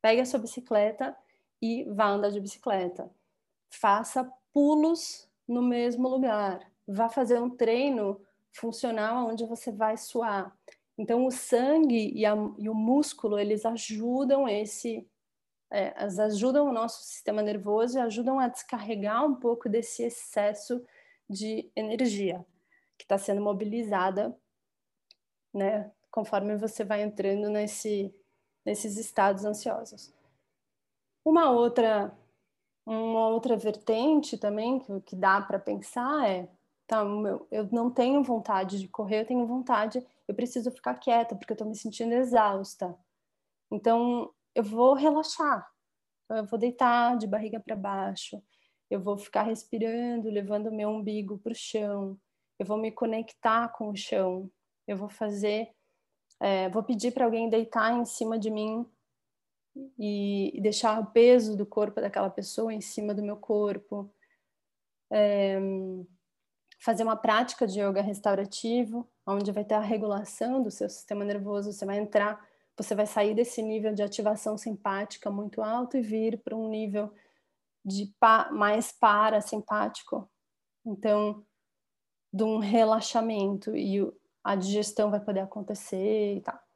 Pegue 0.00 0.20
a 0.20 0.24
sua 0.24 0.40
bicicleta 0.40 1.16
e 1.60 1.84
vá 1.84 2.08
andar 2.08 2.30
de 2.30 2.40
bicicleta. 2.40 3.10
Faça 3.70 4.30
pulos 4.52 5.28
no 5.46 5.62
mesmo 5.62 6.08
lugar. 6.08 6.70
Vá 6.86 7.08
fazer 7.08 7.40
um 7.40 7.50
treino 7.50 8.20
funcional 8.52 9.28
onde 9.28 9.44
você 9.44 9.70
vai 9.70 9.96
suar. 9.96 10.56
Então, 10.96 11.26
o 11.26 11.30
sangue 11.30 12.12
e, 12.12 12.26
a, 12.26 12.34
e 12.58 12.68
o 12.68 12.74
músculo, 12.74 13.38
eles 13.38 13.64
ajudam 13.64 14.48
esse 14.48 15.08
é, 15.70 15.94
ajudam 15.98 16.66
o 16.66 16.72
nosso 16.72 17.04
sistema 17.04 17.42
nervoso 17.42 17.98
e 17.98 18.00
ajudam 18.00 18.38
a 18.38 18.48
descarregar 18.48 19.24
um 19.24 19.34
pouco 19.34 19.68
desse 19.68 20.02
excesso 20.02 20.82
de 21.28 21.70
energia 21.76 22.44
que 22.96 23.04
está 23.04 23.18
sendo 23.18 23.40
mobilizada, 23.40 24.36
né, 25.52 25.90
conforme 26.10 26.56
você 26.56 26.84
vai 26.84 27.02
entrando 27.02 27.48
nesse, 27.48 28.12
nesses 28.64 28.96
estados 28.96 29.44
ansiosos. 29.44 30.12
Uma 31.24 31.50
outra, 31.50 32.16
uma 32.88 33.28
outra 33.28 33.56
vertente 33.56 34.38
também 34.38 34.78
que, 34.78 35.00
que 35.02 35.16
dá 35.16 35.40
para 35.42 35.58
pensar 35.58 36.28
é, 36.28 36.48
tá, 36.86 37.04
meu, 37.04 37.46
eu 37.50 37.68
não 37.70 37.90
tenho 37.90 38.22
vontade 38.22 38.78
de 38.78 38.88
correr, 38.88 39.20
eu 39.20 39.26
tenho 39.26 39.46
vontade, 39.46 40.04
eu 40.26 40.34
preciso 40.34 40.70
ficar 40.70 40.94
quieta 40.94 41.36
porque 41.36 41.52
eu 41.52 41.54
estou 41.54 41.68
me 41.68 41.76
sentindo 41.76 42.14
exausta. 42.14 42.98
Então, 43.70 44.32
eu 44.54 44.62
vou 44.62 44.94
relaxar, 44.94 45.70
eu 46.30 46.46
vou 46.46 46.58
deitar 46.58 47.18
de 47.18 47.26
barriga 47.26 47.60
para 47.60 47.76
baixo, 47.76 48.42
eu 48.90 49.00
vou 49.00 49.18
ficar 49.18 49.42
respirando, 49.42 50.30
levando 50.30 50.72
meu 50.72 50.88
umbigo 50.88 51.38
para 51.38 51.52
o 51.52 51.54
chão, 51.54 52.18
eu 52.58 52.64
vou 52.64 52.78
me 52.78 52.90
conectar 52.90 53.68
com 53.68 53.90
o 53.90 53.96
chão, 53.96 54.50
eu 54.86 54.96
vou 54.96 55.10
fazer, 55.10 55.68
é, 56.40 56.70
vou 56.70 56.82
pedir 56.82 57.12
para 57.12 57.26
alguém 57.26 57.50
deitar 57.50 57.92
em 57.92 58.06
cima 58.06 58.38
de 58.38 58.50
mim 58.50 58.86
e, 59.98 60.58
deixar 60.60 61.00
o 61.00 61.06
peso 61.06 61.56
do 61.56 61.66
corpo 61.66 62.00
daquela 62.00 62.30
pessoa 62.30 62.72
em 62.72 62.80
cima 62.80 63.14
do 63.14 63.22
meu 63.22 63.36
corpo. 63.36 64.12
É, 65.10 65.58
fazer 66.80 67.02
uma 67.02 67.16
prática 67.16 67.66
de 67.66 67.80
yoga 67.80 68.02
restaurativo, 68.02 69.08
onde 69.26 69.52
vai 69.52 69.64
ter 69.64 69.74
a 69.74 69.80
regulação 69.80 70.62
do 70.62 70.70
seu 70.70 70.88
sistema 70.88 71.24
nervoso, 71.24 71.72
você 71.72 71.84
vai 71.84 71.98
entrar 71.98 72.46
você 72.78 72.94
vai 72.94 73.06
sair 73.06 73.34
desse 73.34 73.60
nível 73.60 73.92
de 73.92 74.04
ativação 74.04 74.56
simpática 74.56 75.28
muito 75.30 75.60
alto 75.60 75.96
e 75.96 76.00
vir 76.00 76.40
para 76.40 76.56
um 76.56 76.68
nível 76.68 77.12
de 77.84 78.06
pa 78.20 78.50
mais 78.52 78.92
parasimpático. 78.92 80.30
Então, 80.86 81.44
de 82.32 82.44
um 82.44 82.58
relaxamento 82.58 83.76
e 83.76 83.98
a 84.44 84.54
digestão 84.54 85.10
vai 85.10 85.18
poder 85.18 85.40
acontecer 85.40 86.36
e 86.36 86.40
tal. 86.40 86.67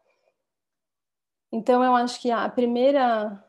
Então, 1.52 1.84
eu 1.84 1.94
acho 1.94 2.20
que 2.20 2.30
a 2.30 2.48
primeira 2.48 3.44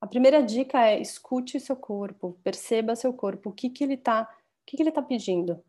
a 0.00 0.06
primeira 0.06 0.42
dica 0.42 0.80
é 0.84 1.00
escute 1.00 1.60
seu 1.60 1.76
corpo, 1.76 2.36
perceba 2.42 2.96
seu 2.96 3.12
corpo, 3.14 3.50
o 3.50 3.52
que 3.52 3.70
que 3.70 3.84
ele 3.84 3.94
está, 3.94 4.22
o 4.24 4.66
que 4.66 4.76
que 4.76 4.82
ele 4.82 4.90
tá 4.92 5.00
pedindo. 5.00 5.62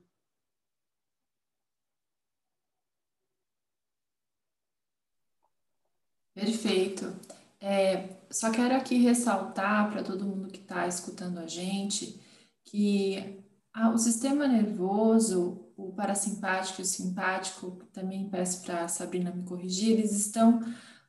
Perfeito. 6.33 7.13
É, 7.61 8.09
só 8.31 8.51
quero 8.51 8.75
aqui 8.75 8.97
ressaltar 8.97 9.91
para 9.91 10.03
todo 10.03 10.25
mundo 10.25 10.49
que 10.49 10.59
está 10.59 10.87
escutando 10.87 11.37
a 11.37 11.47
gente 11.47 12.19
que 12.65 13.43
ah, 13.71 13.91
o 13.91 13.97
sistema 13.99 14.47
nervoso, 14.47 15.71
o 15.77 15.93
parasimpático 15.93 16.81
e 16.81 16.83
o 16.83 16.85
simpático, 16.85 17.71
também 17.93 18.29
peço 18.29 18.63
para 18.63 18.83
a 18.85 18.87
Sabrina 18.87 19.31
me 19.31 19.43
corrigir, 19.43 19.91
eles 19.91 20.11
estão 20.11 20.59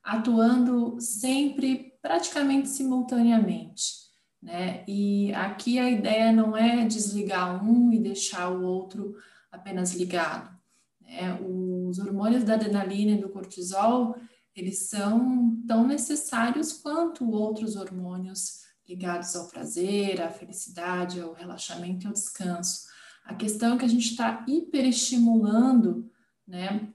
atuando 0.05 1.01
sempre 1.01 1.95
praticamente 2.03 2.69
simultaneamente. 2.69 4.05
Né? 4.43 4.85
E 4.87 5.33
aqui 5.33 5.79
a 5.79 5.91
ideia 5.91 6.31
não 6.31 6.55
é 6.55 6.85
desligar 6.85 7.65
um 7.67 7.91
e 7.91 7.99
deixar 7.99 8.51
o 8.51 8.63
outro 8.63 9.17
apenas 9.51 9.95
ligado. 9.95 10.55
Né? 11.01 11.41
Os 11.41 11.99
hormônios 11.99 12.45
da 12.45 12.55
adrenalina 12.55 13.13
e 13.13 13.21
do 13.21 13.31
cortisol 13.31 14.15
eles 14.55 14.89
são 14.89 15.61
tão 15.67 15.87
necessários 15.87 16.73
quanto 16.73 17.29
outros 17.29 17.75
hormônios 17.75 18.63
ligados 18.89 19.35
ao 19.35 19.49
prazer, 19.49 20.23
à 20.23 20.31
felicidade, 20.31 21.21
ao 21.21 21.33
relaxamento 21.33 22.05
e 22.05 22.07
ao 22.07 22.13
descanso. 22.13 22.87
A 23.25 23.35
questão 23.35 23.75
é 23.75 23.79
que 23.79 23.85
a 23.85 23.89
gente 23.89 24.11
está 24.11 24.45
hiperestimulando 24.47 26.09
né, 26.47 26.93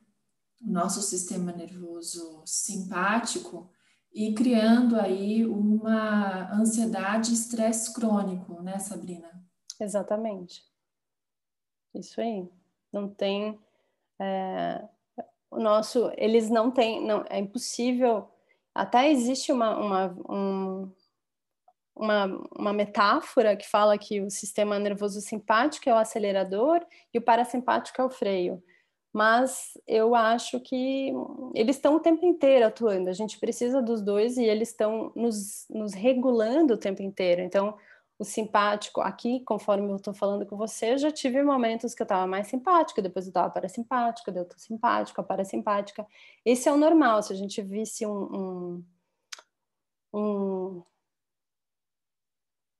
o 0.61 0.71
nosso 0.71 1.01
sistema 1.01 1.51
nervoso 1.51 2.41
simpático 2.45 3.71
e 4.13 4.33
criando 4.33 4.99
aí 4.99 5.45
uma 5.45 6.51
ansiedade 6.53 7.31
e 7.31 7.33
estresse 7.33 7.93
crônico, 7.93 8.61
né, 8.61 8.79
Sabrina? 8.79 9.29
Exatamente. 9.79 10.63
Isso 11.93 12.19
aí. 12.19 12.49
Não 12.91 13.07
tem. 13.07 13.59
É 14.19 14.87
o 15.51 15.59
nosso, 15.59 16.11
eles 16.15 16.49
não 16.49 16.69
têm, 16.69 17.05
não, 17.05 17.25
é 17.29 17.39
impossível, 17.39 18.29
até 18.73 19.11
existe 19.11 19.51
uma, 19.51 19.77
uma, 19.77 20.17
um, 20.29 20.91
uma, 21.95 22.25
uma 22.57 22.73
metáfora 22.73 23.57
que 23.57 23.67
fala 23.67 23.97
que 23.97 24.21
o 24.21 24.29
sistema 24.29 24.77
nervoso 24.77 25.19
simpático 25.21 25.89
é 25.89 25.93
o 25.93 25.97
acelerador 25.97 26.85
e 27.13 27.17
o 27.17 27.21
parasimpático 27.21 28.01
é 28.01 28.05
o 28.05 28.09
freio. 28.09 28.63
Mas 29.11 29.77
eu 29.87 30.13
acho 30.13 30.59
que 30.59 31.11
eles 31.55 31.75
estão 31.77 31.95
o 31.95 31.99
tempo 31.99 32.25
inteiro 32.25 32.65
atuando, 32.67 33.09
a 33.09 33.13
gente 33.13 33.39
precisa 33.39 33.81
dos 33.81 34.01
dois 34.01 34.37
e 34.37 34.43
eles 34.43 34.69
estão 34.69 35.11
nos, 35.15 35.65
nos 35.69 35.93
regulando 35.93 36.75
o 36.75 36.77
tempo 36.77 37.01
inteiro. 37.01 37.41
Então, 37.41 37.75
o 38.19 38.25
simpático 38.25 38.99
aqui, 38.99 39.39
conforme 39.45 39.89
eu 39.89 39.95
estou 39.95 40.13
falando 40.13 40.45
com 40.45 40.57
você, 40.57 40.97
já 40.97 41.09
tive 41.09 41.41
momentos 41.41 41.95
que 41.95 42.01
eu 42.01 42.05
estava 42.05 42.27
mais 42.27 42.47
simpática, 42.47 43.01
depois 43.01 43.25
eu 43.25 43.29
estava 43.29 43.49
parasimpática, 43.49 44.29
depois 44.31 44.51
eu 44.51 44.57
estou 44.57 44.59
simpática, 44.59 45.23
parasimpática. 45.23 46.05
Esse 46.45 46.67
é 46.67 46.71
o 46.71 46.77
normal, 46.77 47.23
se 47.23 47.31
a 47.31 47.35
gente 47.35 47.61
visse 47.61 48.05
um, 48.05 48.83
um, 48.83 48.85
um, 50.13 50.83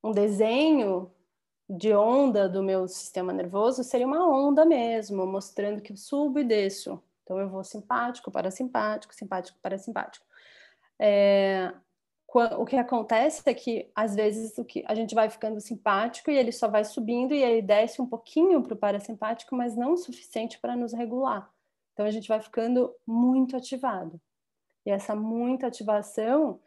um 0.04 0.12
desenho 0.12 1.10
de 1.70 1.94
onda 1.94 2.50
do 2.50 2.64
meu 2.64 2.88
sistema 2.88 3.32
nervoso, 3.32 3.84
seria 3.84 4.08
uma 4.08 4.28
onda 4.28 4.66
mesmo, 4.66 5.28
mostrando 5.28 5.82
que 5.82 5.94
eu 5.94 5.98
subo 5.98 6.40
e 6.40 6.44
desço. 6.44 7.02
Então 7.24 7.40
eu 7.40 7.48
vou 7.48 7.64
simpático, 7.64 8.32
parasimpático, 8.32 9.14
simpático, 9.14 9.60
parasimpático. 9.62 10.26
É, 10.98 11.72
o 12.58 12.66
que 12.66 12.76
acontece 12.76 13.44
é 13.46 13.54
que 13.54 13.92
às 13.96 14.16
vezes 14.16 14.58
o 14.58 14.66
que 14.66 14.84
a 14.88 14.96
gente 14.96 15.14
vai 15.14 15.30
ficando 15.30 15.62
simpático 15.62 16.32
e 16.32 16.38
ele 16.38 16.52
só 16.52 16.68
vai 16.68 16.84
subindo 16.84 17.36
e 17.36 17.44
ele 17.44 17.62
desce 17.62 18.02
um 18.02 18.06
pouquinho 18.08 18.64
para 18.64 18.74
o 18.74 18.78
parasimpático, 18.78 19.56
mas 19.56 19.76
não 19.76 19.94
o 19.94 19.98
suficiente 19.98 20.60
para 20.60 20.76
nos 20.76 20.92
regular. 20.92 21.52
Então 21.94 22.06
a 22.06 22.12
gente 22.12 22.28
vai 22.28 22.42
ficando 22.42 22.96
muito 23.06 23.56
ativado. 23.56 24.20
E 24.86 24.90
essa 24.90 25.16
muita 25.16 25.68
ativação, 25.68 26.60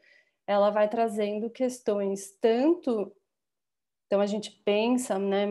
ela 0.47 0.71
vai 0.71 0.89
trazendo 0.89 1.51
questões 1.51 2.37
tanto 2.41 3.13
então 4.13 4.21
a 4.21 4.27
gente 4.27 4.51
pensa, 4.63 5.19
né, 5.19 5.47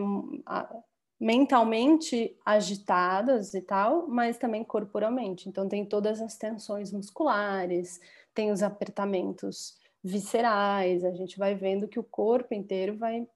mentalmente 1.20 2.38
agitadas 2.46 3.56
e 3.56 3.62
tal, 3.64 4.08
mas 4.08 4.38
também 4.38 4.64
corporalmente. 4.64 5.50
Então 5.50 5.68
tem 5.68 5.84
todas 5.84 6.22
as 6.22 6.38
tensões 6.38 6.92
musculares, 6.92 8.00
tem 8.36 8.52
os 8.52 8.62
apertamentos 8.62 9.80
viscerais, 10.04 11.04
a 11.04 11.12
gente 11.12 11.40
vai 11.40 11.56
vendo 11.56 11.88
que 11.88 12.00
o 12.00 12.04
corpo 12.04 12.54
inteiro 12.54 12.96
vai 13.00 13.28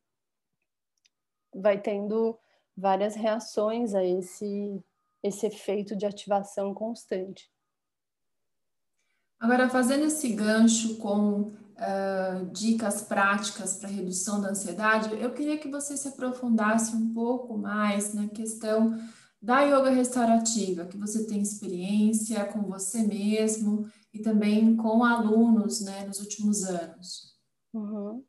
vai 1.52 1.82
tendo 1.82 2.38
várias 2.78 3.16
reações 3.16 3.96
a 3.96 4.06
esse 4.06 4.80
esse 5.24 5.48
efeito 5.48 5.96
de 5.96 6.06
ativação 6.06 6.72
constante. 6.72 7.50
Agora, 9.40 9.68
fazendo 9.70 10.06
esse 10.06 10.32
gancho 10.34 10.98
com 10.98 11.65
uh, 11.76 12.46
dicas 12.52 13.02
práticas 13.02 13.76
para 13.76 13.90
redução 13.90 14.42
da 14.42 14.50
ansiedade, 14.50 15.16
eu 15.22 15.34
queria 15.34 15.58
que 15.58 15.70
você 15.70 15.96
se 15.98 16.08
aprofundasse 16.08 16.96
um 16.96 17.14
pouco 17.14 17.58
mais 17.58 18.14
na 18.14 18.28
questão 18.28 18.98
da 19.42 19.62
yoga 19.62 19.90
restaurativa, 19.90 20.86
que 20.86 20.98
você 20.98 21.28
tem 21.28 21.42
experiência 21.42 22.44
com 22.46 22.62
você 22.64 23.04
mesmo 23.04 23.88
e 24.14 24.20
também 24.20 24.76
com 24.76 25.04
alunos 25.04 25.82
né, 25.82 26.06
nos 26.06 26.20
últimos 26.20 26.64
anos. 26.64 27.36
Uhum. 27.74 28.24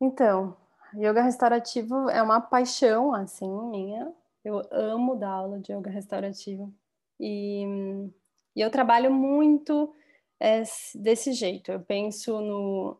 Então, 0.00 0.56
yoga 0.94 1.22
restaurativo 1.22 2.08
é 2.10 2.20
uma 2.22 2.40
paixão, 2.40 3.14
assim, 3.14 3.48
minha. 3.70 4.12
Eu 4.44 4.60
amo 4.70 5.14
dar 5.14 5.30
aula 5.30 5.60
de 5.60 5.72
yoga 5.72 5.90
restaurativo. 5.90 6.74
E, 7.20 7.64
e 8.56 8.60
eu 8.60 8.70
trabalho 8.70 9.12
muito 9.12 9.94
é, 10.40 10.62
desse 10.94 11.32
jeito. 11.32 11.70
Eu 11.72 11.80
penso 11.80 12.40
no... 12.40 12.98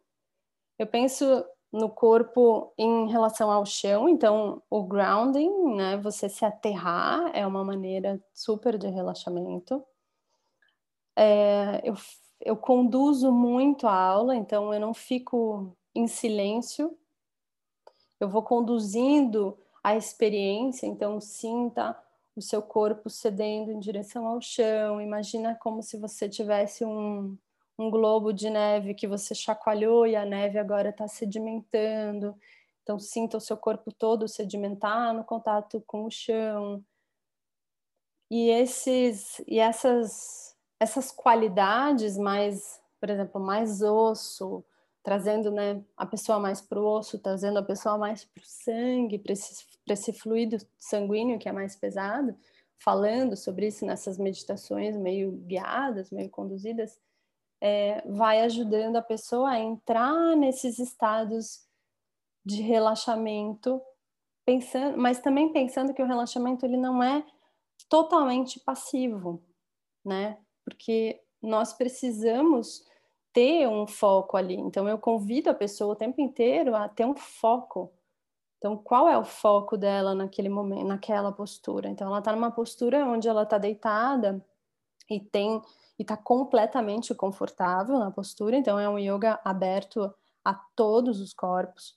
Eu 0.78 0.86
penso 0.86 1.44
no 1.74 1.90
corpo 1.90 2.72
em 2.78 3.08
relação 3.10 3.50
ao 3.50 3.66
chão, 3.66 4.08
então 4.08 4.62
o 4.70 4.84
grounding, 4.84 5.74
né, 5.74 5.96
você 5.96 6.28
se 6.28 6.44
aterrar 6.44 7.32
é 7.34 7.44
uma 7.44 7.64
maneira 7.64 8.22
super 8.32 8.78
de 8.78 8.86
relaxamento. 8.86 9.84
É, 11.16 11.80
eu, 11.82 11.94
eu 12.40 12.56
conduzo 12.56 13.32
muito 13.32 13.88
a 13.88 13.92
aula, 13.92 14.36
então 14.36 14.72
eu 14.72 14.78
não 14.78 14.94
fico 14.94 15.76
em 15.92 16.06
silêncio, 16.06 16.96
eu 18.20 18.28
vou 18.28 18.44
conduzindo 18.44 19.58
a 19.82 19.96
experiência, 19.96 20.86
então 20.86 21.20
sinta 21.20 22.00
o 22.36 22.42
seu 22.42 22.60
corpo 22.60 23.08
cedendo 23.08 23.70
em 23.70 23.78
direção 23.78 24.26
ao 24.26 24.40
chão, 24.40 25.00
imagina 25.00 25.54
como 25.54 25.82
se 25.82 25.96
você 25.96 26.28
tivesse 26.28 26.84
um, 26.84 27.36
um 27.78 27.90
globo 27.90 28.32
de 28.32 28.50
neve 28.50 28.94
que 28.94 29.06
você 29.06 29.34
chacoalhou 29.34 30.06
e 30.06 30.16
a 30.16 30.24
neve 30.24 30.58
agora 30.58 30.90
está 30.90 31.06
sedimentando. 31.06 32.36
Então, 32.82 32.98
sinta 32.98 33.36
o 33.36 33.40
seu 33.40 33.56
corpo 33.56 33.92
todo 33.92 34.28
sedimentar 34.28 35.14
no 35.14 35.24
contato 35.24 35.82
com 35.86 36.04
o 36.04 36.10
chão. 36.10 36.84
E, 38.30 38.50
esses, 38.50 39.40
e 39.46 39.58
essas, 39.58 40.56
essas 40.78 41.10
qualidades 41.12 42.18
mais, 42.18 42.80
por 43.00 43.10
exemplo, 43.10 43.40
mais 43.40 43.80
osso, 43.80 44.64
trazendo 45.04 45.50
né, 45.50 45.84
a 45.96 46.06
pessoa 46.06 46.40
mais 46.40 46.62
para 46.62 46.80
o 46.80 46.86
osso, 46.86 47.18
trazendo 47.18 47.58
a 47.58 47.62
pessoa 47.62 47.98
mais 47.98 48.24
para 48.24 48.40
o 48.40 48.46
sangue, 48.46 49.18
para 49.18 49.34
esse, 49.34 49.62
esse 49.86 50.12
fluido 50.14 50.56
sanguíneo 50.78 51.38
que 51.38 51.46
é 51.46 51.52
mais 51.52 51.76
pesado, 51.76 52.34
falando 52.78 53.36
sobre 53.36 53.68
isso 53.68 53.84
nessas 53.84 54.16
meditações 54.16 54.96
meio 54.96 55.32
guiadas, 55.32 56.10
meio 56.10 56.30
conduzidas, 56.30 56.98
é, 57.60 58.00
vai 58.08 58.40
ajudando 58.40 58.96
a 58.96 59.02
pessoa 59.02 59.50
a 59.50 59.60
entrar 59.60 60.34
nesses 60.36 60.78
estados 60.78 61.68
de 62.42 62.62
relaxamento, 62.62 63.80
pensando, 64.44 64.96
mas 64.96 65.20
também 65.20 65.52
pensando 65.52 65.92
que 65.92 66.02
o 66.02 66.06
relaxamento 66.06 66.64
ele 66.64 66.78
não 66.78 67.02
é 67.02 67.22
totalmente 67.90 68.58
passivo, 68.58 69.42
né? 70.02 70.38
Porque 70.64 71.22
nós 71.42 71.74
precisamos 71.74 72.86
ter 73.34 73.68
um 73.68 73.86
foco 73.86 74.38
ali. 74.38 74.54
Então 74.56 74.88
eu 74.88 74.98
convido 74.98 75.50
a 75.50 75.54
pessoa 75.54 75.92
o 75.92 75.96
tempo 75.96 76.22
inteiro 76.22 76.74
a 76.74 76.88
ter 76.88 77.04
um 77.04 77.14
foco. 77.14 77.92
Então 78.56 78.78
qual 78.78 79.06
é 79.06 79.18
o 79.18 79.24
foco 79.24 79.76
dela 79.76 80.14
naquele 80.14 80.48
momento, 80.48 80.86
naquela 80.86 81.30
postura? 81.30 81.90
Então 81.90 82.06
ela 82.06 82.20
está 82.20 82.32
numa 82.32 82.50
postura 82.50 83.04
onde 83.04 83.28
ela 83.28 83.42
está 83.42 83.58
deitada 83.58 84.42
e 85.10 85.20
tem 85.20 85.60
e 85.98 86.02
está 86.02 86.16
completamente 86.16 87.14
confortável 87.14 87.98
na 87.98 88.10
postura. 88.10 88.56
Então, 88.56 88.78
é 88.78 88.88
um 88.88 88.98
yoga 88.98 89.40
aberto 89.44 90.12
a 90.44 90.54
todos 90.54 91.20
os 91.20 91.32
corpos. 91.32 91.96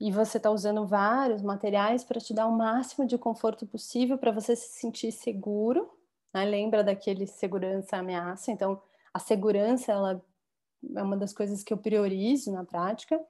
E 0.00 0.10
você 0.10 0.38
está 0.38 0.50
usando 0.50 0.86
vários 0.86 1.42
materiais 1.42 2.02
para 2.02 2.20
te 2.20 2.32
dar 2.32 2.46
o 2.46 2.56
máximo 2.56 3.06
de 3.06 3.18
conforto 3.18 3.66
possível 3.66 4.16
para 4.16 4.32
você 4.32 4.56
se 4.56 4.80
sentir 4.80 5.12
seguro. 5.12 5.90
Né? 6.32 6.44
Lembra 6.44 6.82
daquele 6.82 7.26
segurança 7.26 7.98
ameaça? 7.98 8.50
Então, 8.50 8.80
a 9.12 9.18
segurança 9.18 9.92
ela 9.92 10.24
é 10.94 11.02
uma 11.02 11.16
das 11.16 11.32
coisas 11.32 11.62
que 11.62 11.72
eu 11.72 11.78
priorizo 11.78 12.52
na 12.52 12.64
prática. 12.64 13.20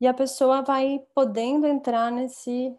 E 0.00 0.06
a 0.06 0.14
pessoa 0.14 0.62
vai 0.62 1.02
podendo 1.14 1.66
entrar 1.66 2.12
nesse 2.12 2.74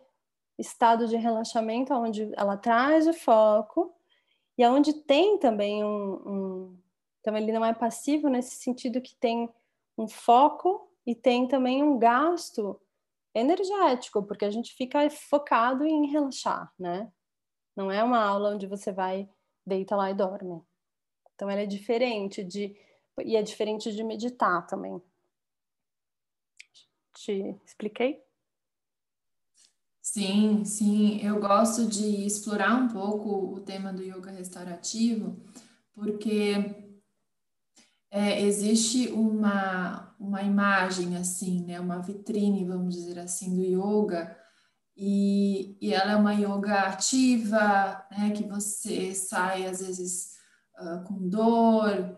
estado 0.58 1.08
de 1.08 1.16
relaxamento, 1.16 1.94
onde 1.94 2.32
ela 2.36 2.58
traz 2.58 3.08
o 3.08 3.14
foco 3.14 3.94
e 4.58 4.64
aonde 4.64 4.94
tem 4.94 5.38
também 5.38 5.84
um, 5.84 6.14
um, 6.14 6.78
Então, 7.20 7.38
ele 7.38 7.52
não 7.52 7.64
é 7.64 7.74
passivo 7.74 8.28
nesse 8.28 8.56
sentido 8.56 9.02
que 9.02 9.16
tem 9.16 9.50
um 9.98 10.08
foco 10.08 10.92
e 11.06 11.14
tem 11.14 11.48
também 11.48 11.84
um 11.84 11.98
gasto 11.98 12.80
energético, 13.34 14.24
porque 14.24 14.46
a 14.46 14.50
gente 14.50 14.74
fica 14.74 15.08
focado 15.10 15.86
em 15.86 16.08
relaxar, 16.08 16.74
né? 16.78 17.12
Não 17.76 17.92
é 17.92 18.04
uma 18.04 18.24
aula 18.24 18.56
onde 18.56 18.66
você 18.66 18.92
vai, 18.92 19.30
deita 19.66 19.96
lá 19.96 20.10
e 20.10 20.16
dorme. 20.16 20.64
Então, 21.36 21.50
ela 21.50 21.62
é 21.62 21.68
diferente 21.68 22.44
de. 22.44 22.76
E 23.24 23.36
é 23.36 23.42
diferente 23.42 23.92
de 23.94 24.04
meditar 24.04 24.66
também. 24.68 25.02
Te 27.14 27.60
expliquei? 27.66 28.24
Sim, 30.02 30.64
sim, 30.64 31.20
eu 31.22 31.40
gosto 31.40 31.86
de 31.86 32.26
explorar 32.26 32.76
um 32.76 32.88
pouco 32.88 33.54
o 33.54 33.60
tema 33.60 33.92
do 33.92 34.02
yoga 34.02 34.32
restaurativo, 34.32 35.36
porque 35.94 36.54
é, 38.10 38.42
existe 38.42 39.10
uma, 39.10 40.16
uma 40.18 40.42
imagem 40.44 41.18
assim, 41.18 41.66
né, 41.66 41.80
uma 41.80 42.00
vitrine, 42.00 42.64
vamos 42.64 42.96
dizer 42.96 43.20
assim, 43.20 43.54
do 43.54 43.64
yoga, 43.64 44.34
e, 44.96 45.78
e 45.82 45.94
ela 45.94 46.14
é 46.14 46.16
uma 46.16 46.34
yoga 46.34 46.84
ativa, 46.84 48.06
né, 48.10 48.32
que 48.32 48.44
você 48.44 49.14
sai 49.14 49.66
às 49.66 49.82
vezes 49.82 50.38
uh, 50.80 51.04
com 51.04 51.28
dor, 51.28 52.18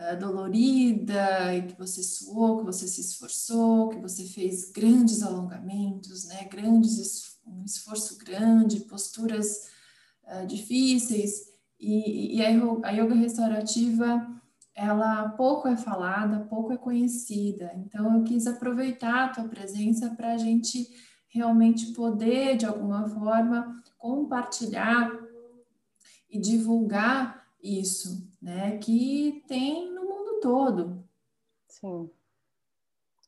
uh, 0.00 0.18
dolorida, 0.18 1.54
e 1.54 1.62
que 1.66 1.78
você 1.78 2.02
suou, 2.02 2.58
que 2.58 2.64
você 2.64 2.88
se 2.88 3.02
esforçou, 3.02 3.90
que 3.90 3.98
você 3.98 4.24
fez 4.24 4.70
grandes 4.72 5.22
alongamentos, 5.22 6.24
né, 6.26 6.44
grandes 6.44 7.38
um 7.46 7.64
esforço 7.64 8.16
grande, 8.18 8.80
posturas 8.80 9.68
uh, 10.24 10.46
difíceis, 10.46 11.50
e, 11.78 12.36
e 12.36 12.44
a, 12.44 12.48
a 12.84 12.90
yoga 12.90 13.14
restaurativa, 13.14 14.26
ela 14.74 15.30
pouco 15.30 15.68
é 15.68 15.76
falada, 15.76 16.46
pouco 16.46 16.72
é 16.72 16.76
conhecida. 16.76 17.72
Então, 17.74 18.18
eu 18.18 18.24
quis 18.24 18.46
aproveitar 18.46 19.24
a 19.24 19.28
tua 19.28 19.48
presença 19.48 20.10
para 20.10 20.32
a 20.32 20.36
gente 20.36 20.88
realmente 21.28 21.92
poder, 21.92 22.56
de 22.56 22.66
alguma 22.66 23.08
forma, 23.08 23.82
compartilhar 23.98 25.10
e 26.28 26.38
divulgar 26.38 27.46
isso, 27.62 28.26
né, 28.40 28.78
que 28.78 29.42
tem 29.46 29.89
todo. 30.40 31.04
Sim. 31.68 32.10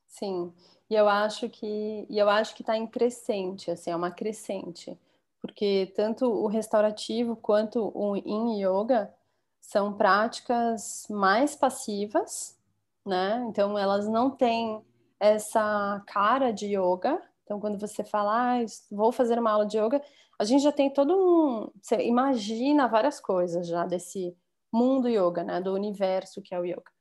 Sim. 0.07 0.53
E 0.90 0.94
eu 0.94 1.09
acho 1.09 1.48
que 1.48 2.07
e 2.09 2.18
eu 2.18 2.29
acho 2.29 2.55
que 2.55 2.62
está 2.62 2.77
em 2.77 2.87
crescente, 2.87 3.70
assim, 3.70 3.90
é 3.90 3.96
uma 3.96 4.11
crescente, 4.11 4.98
porque 5.40 5.90
tanto 5.96 6.27
o 6.27 6.46
restaurativo 6.46 7.35
quanto 7.37 7.90
o 7.94 8.16
in 8.16 8.61
yoga 8.62 9.12
são 9.61 9.92
práticas 9.94 11.07
mais 11.09 11.57
passivas, 11.57 12.59
né? 13.07 13.42
Então 13.48 13.79
elas 13.79 14.07
não 14.09 14.31
têm 14.31 14.83
essa 15.18 16.03
cara 16.07 16.53
de 16.53 16.66
yoga. 16.77 17.22
Então 17.44 17.59
quando 17.61 17.79
você 17.79 18.05
fala, 18.05 18.59
ah, 18.61 18.64
vou 18.90 19.12
fazer 19.12 19.38
uma 19.38 19.51
aula 19.53 19.66
de 19.66 19.79
yoga, 19.79 20.03
a 20.38 20.44
gente 20.44 20.62
já 20.62 20.72
tem 20.72 20.92
todo 20.92 21.14
um, 21.16 21.70
você 21.81 22.03
imagina 22.07 22.87
várias 22.88 23.20
coisas 23.20 23.66
já 23.66 23.87
desse 23.87 24.37
mundo 24.72 25.09
yoga, 25.09 25.42
né? 25.44 25.61
Do 25.61 25.72
universo 25.75 26.42
que 26.42 26.55
é 26.55 26.61
o 26.61 26.64
yoga. 26.66 26.91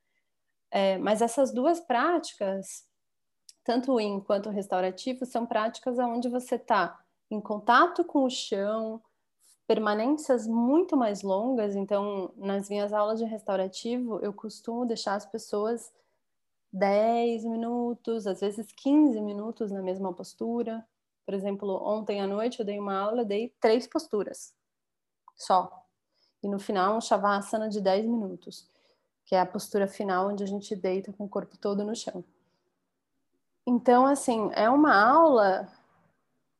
É, 0.72 0.96
mas 0.98 1.20
essas 1.20 1.52
duas 1.52 1.80
práticas 1.80 2.86
tanto 3.64 3.98
in 4.00 4.20
quanto 4.20 4.50
restaurativo, 4.50 5.24
são 5.24 5.46
práticas 5.46 5.98
onde 5.98 6.28
você 6.28 6.56
está 6.56 7.00
em 7.30 7.40
contato 7.40 8.04
com 8.04 8.24
o 8.24 8.30
chão, 8.30 9.00
permanências 9.66 10.46
muito 10.46 10.96
mais 10.96 11.22
longas. 11.22 11.76
Então, 11.76 12.32
nas 12.36 12.68
minhas 12.68 12.92
aulas 12.92 13.18
de 13.18 13.24
restaurativo, 13.24 14.18
eu 14.20 14.32
costumo 14.32 14.84
deixar 14.84 15.14
as 15.14 15.26
pessoas 15.26 15.92
10 16.72 17.44
minutos, 17.44 18.26
às 18.26 18.40
vezes 18.40 18.66
15 18.72 19.20
minutos 19.20 19.70
na 19.70 19.82
mesma 19.82 20.12
postura. 20.12 20.84
Por 21.24 21.34
exemplo, 21.34 21.80
ontem 21.84 22.20
à 22.20 22.26
noite 22.26 22.60
eu 22.60 22.66
dei 22.66 22.78
uma 22.78 22.98
aula, 22.98 23.24
dei 23.24 23.54
três 23.60 23.86
posturas 23.86 24.54
só. 25.36 25.86
E 26.42 26.48
no 26.48 26.58
final, 26.58 26.96
um 26.96 27.00
shavasana 27.00 27.68
de 27.68 27.80
10 27.80 28.06
minutos. 28.06 28.68
Que 29.24 29.34
é 29.34 29.40
a 29.40 29.46
postura 29.46 29.86
final 29.86 30.28
onde 30.28 30.42
a 30.42 30.46
gente 30.46 30.74
deita 30.74 31.12
com 31.12 31.24
o 31.24 31.28
corpo 31.28 31.56
todo 31.56 31.84
no 31.84 31.94
chão. 31.94 32.24
Então, 33.66 34.06
assim, 34.06 34.50
é 34.54 34.68
uma 34.68 34.94
aula 34.94 35.68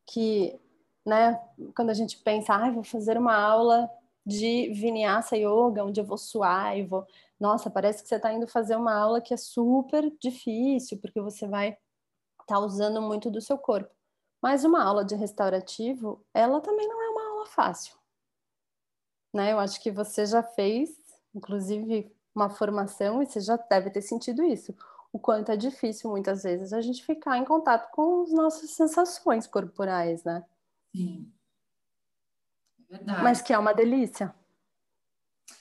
que, 0.07 0.61
né, 1.05 1.35
quando 1.75 1.90
a 1.90 1.94
gente 1.94 2.18
pensa, 2.18 2.55
ah, 2.55 2.70
vou 2.70 2.85
fazer 2.85 3.18
uma 3.18 3.35
aula 3.35 3.90
de 4.25 4.68
Vinyasa 4.72 5.37
Yoga, 5.37 5.85
onde 5.85 6.01
eu 6.01 6.05
vou 6.05 6.18
suar 6.18 6.79
e 6.79 6.85
vou. 6.85 7.07
Nossa, 7.40 7.68
parece 7.68 8.03
que 8.03 8.09
você 8.09 8.16
está 8.16 8.33
indo 8.33 8.46
fazer 8.46 8.77
uma 8.77 8.94
aula 8.94 9.20
que 9.20 9.35
é 9.35 9.37
super 9.37 10.11
difícil, 10.20 10.98
porque 11.01 11.20
você 11.20 11.46
vai 11.46 11.70
estar 11.70 12.55
tá 12.55 12.59
usando 12.61 13.03
muito 13.03 13.31
do 13.31 13.40
seu 13.40 13.59
corpo. 13.59 13.90
Mas 14.40 14.64
uma 14.64 14.83
aula 14.83 15.05
de 15.05 15.14
restaurativo, 15.14 16.25
ela 16.33 16.61
também 16.61 16.88
não 16.88 17.03
é 17.03 17.09
uma 17.11 17.31
aula 17.31 17.46
fácil. 17.46 17.96
Né? 19.35 19.53
Eu 19.53 19.59
acho 19.59 19.81
que 19.81 19.90
você 19.90 20.27
já 20.27 20.42
fez, 20.42 20.90
inclusive, 21.35 22.14
uma 22.35 22.51
formação 22.51 23.23
e 23.23 23.27
você 23.27 23.40
já 23.40 23.57
deve 23.57 23.90
ter 23.90 24.03
sentido 24.03 24.42
isso. 24.42 24.75
O 25.12 25.18
quanto 25.18 25.53
é 25.53 25.57
difícil, 25.57 26.11
muitas 26.11 26.42
vezes, 26.42 26.73
a 26.73 26.81
gente 26.81 27.05
ficar 27.05 27.37
em 27.37 27.45
contato 27.45 27.90
com 27.90 28.23
as 28.23 28.33
nossas 28.33 28.71
sensações 28.71 29.47
corporais, 29.47 30.25
né? 30.25 30.42
Sim. 30.95 31.31
É 32.88 32.97
verdade. 32.97 33.23
Mas 33.23 33.42
que 33.42 33.53
é 33.53 33.59
uma 33.59 33.75
delícia. 33.75 34.35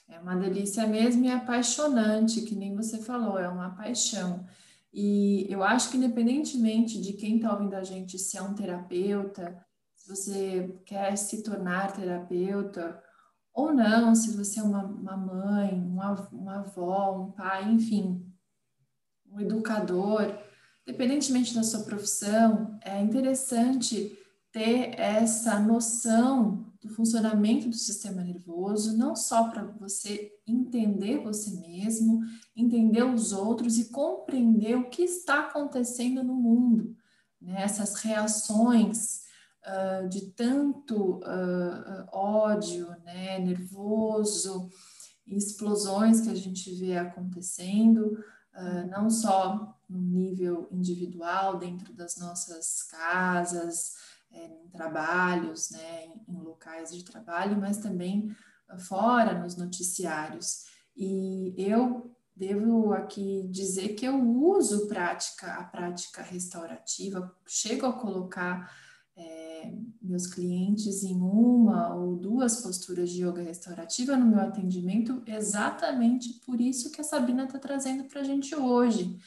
É 0.08 0.18
uma 0.18 0.36
delícia 0.36 0.86
mesmo 0.86 1.24
e 1.24 1.28
é 1.28 1.34
apaixonante, 1.34 2.42
que 2.42 2.54
nem 2.54 2.74
você 2.74 2.98
falou, 2.98 3.38
é 3.38 3.48
uma 3.48 3.74
paixão. 3.74 4.46
E 4.92 5.46
eu 5.50 5.62
acho 5.62 5.90
que 5.90 5.96
independentemente 5.96 7.00
de 7.00 7.14
quem 7.14 7.36
está 7.36 7.52
ouvindo 7.52 7.74
a 7.74 7.82
gente, 7.82 8.18
se 8.18 8.36
é 8.36 8.42
um 8.42 8.54
terapeuta, 8.54 9.64
se 9.94 10.08
você 10.08 10.80
quer 10.84 11.16
se 11.16 11.42
tornar 11.42 11.92
terapeuta 11.92 13.02
ou 13.52 13.72
não, 13.72 14.14
se 14.14 14.36
você 14.36 14.60
é 14.60 14.62
uma, 14.62 14.84
uma 14.84 15.16
mãe, 15.16 15.74
uma, 15.74 16.28
uma 16.32 16.58
avó, 16.60 17.20
um 17.20 17.32
pai, 17.32 17.70
enfim, 17.70 18.24
um 19.30 19.40
educador, 19.40 20.38
independentemente 20.86 21.54
da 21.54 21.62
sua 21.62 21.80
profissão, 21.80 22.78
é 22.82 23.00
interessante 23.00 24.18
ter 24.50 24.98
essa 24.98 25.58
noção 25.58 26.72
do 26.80 26.88
funcionamento 26.88 27.68
do 27.68 27.76
sistema 27.76 28.22
nervoso, 28.22 28.96
não 28.96 29.14
só 29.14 29.48
para 29.48 29.64
você 29.64 30.32
entender 30.46 31.22
você 31.22 31.50
mesmo, 31.60 32.20
entender 32.56 33.04
os 33.04 33.32
outros 33.32 33.78
e 33.78 33.90
compreender 33.90 34.76
o 34.76 34.90
que 34.90 35.02
está 35.02 35.46
acontecendo 35.46 36.24
no 36.24 36.34
mundo, 36.34 36.96
né? 37.40 37.62
essas 37.62 37.94
reações 37.94 39.21
uh, 39.66 40.08
de 40.08 40.30
tanto 40.32 41.20
uh, 41.20 42.06
ódio, 42.12 42.88
né? 43.04 43.38
nervoso, 43.38 44.68
explosões 45.26 46.20
que 46.20 46.30
a 46.30 46.34
gente 46.34 46.74
vê 46.74 46.96
acontecendo, 46.96 48.18
uh, 48.54 48.86
não 48.90 49.08
só 49.08 49.78
no 49.88 50.00
nível 50.00 50.68
individual, 50.70 51.58
dentro 51.58 51.92
das 51.92 52.16
nossas 52.16 52.82
casas, 52.84 53.94
é, 54.30 54.46
em 54.46 54.68
trabalhos, 54.70 55.70
né, 55.70 56.06
em, 56.26 56.40
locais 56.40 56.90
de 56.90 57.04
trabalho, 57.04 57.60
mas 57.60 57.76
também 57.76 58.34
fora 58.78 59.38
nos 59.38 59.56
noticiários. 59.56 60.64
E 60.96 61.54
eu 61.58 62.10
devo 62.34 62.94
aqui 62.94 63.46
dizer 63.50 63.90
que 63.90 64.06
eu 64.06 64.18
uso 64.18 64.88
prática, 64.88 65.52
a 65.52 65.64
prática 65.64 66.22
restaurativa, 66.22 67.30
chego 67.46 67.84
a 67.84 67.92
colocar 67.92 68.72
é, 69.16 69.72
meus 70.00 70.26
clientes 70.26 71.02
em 71.02 71.20
uma 71.20 71.94
ou 71.94 72.16
duas 72.16 72.60
posturas 72.60 73.10
de 73.10 73.24
yoga 73.24 73.42
restaurativa 73.42 74.16
no 74.16 74.26
meu 74.26 74.40
atendimento, 74.40 75.22
exatamente 75.26 76.34
por 76.44 76.60
isso 76.60 76.90
que 76.90 77.00
a 77.00 77.04
Sabrina 77.04 77.44
está 77.44 77.58
trazendo 77.58 78.04
para 78.04 78.20
a 78.20 78.24
gente 78.24 78.54
hoje. 78.54 79.18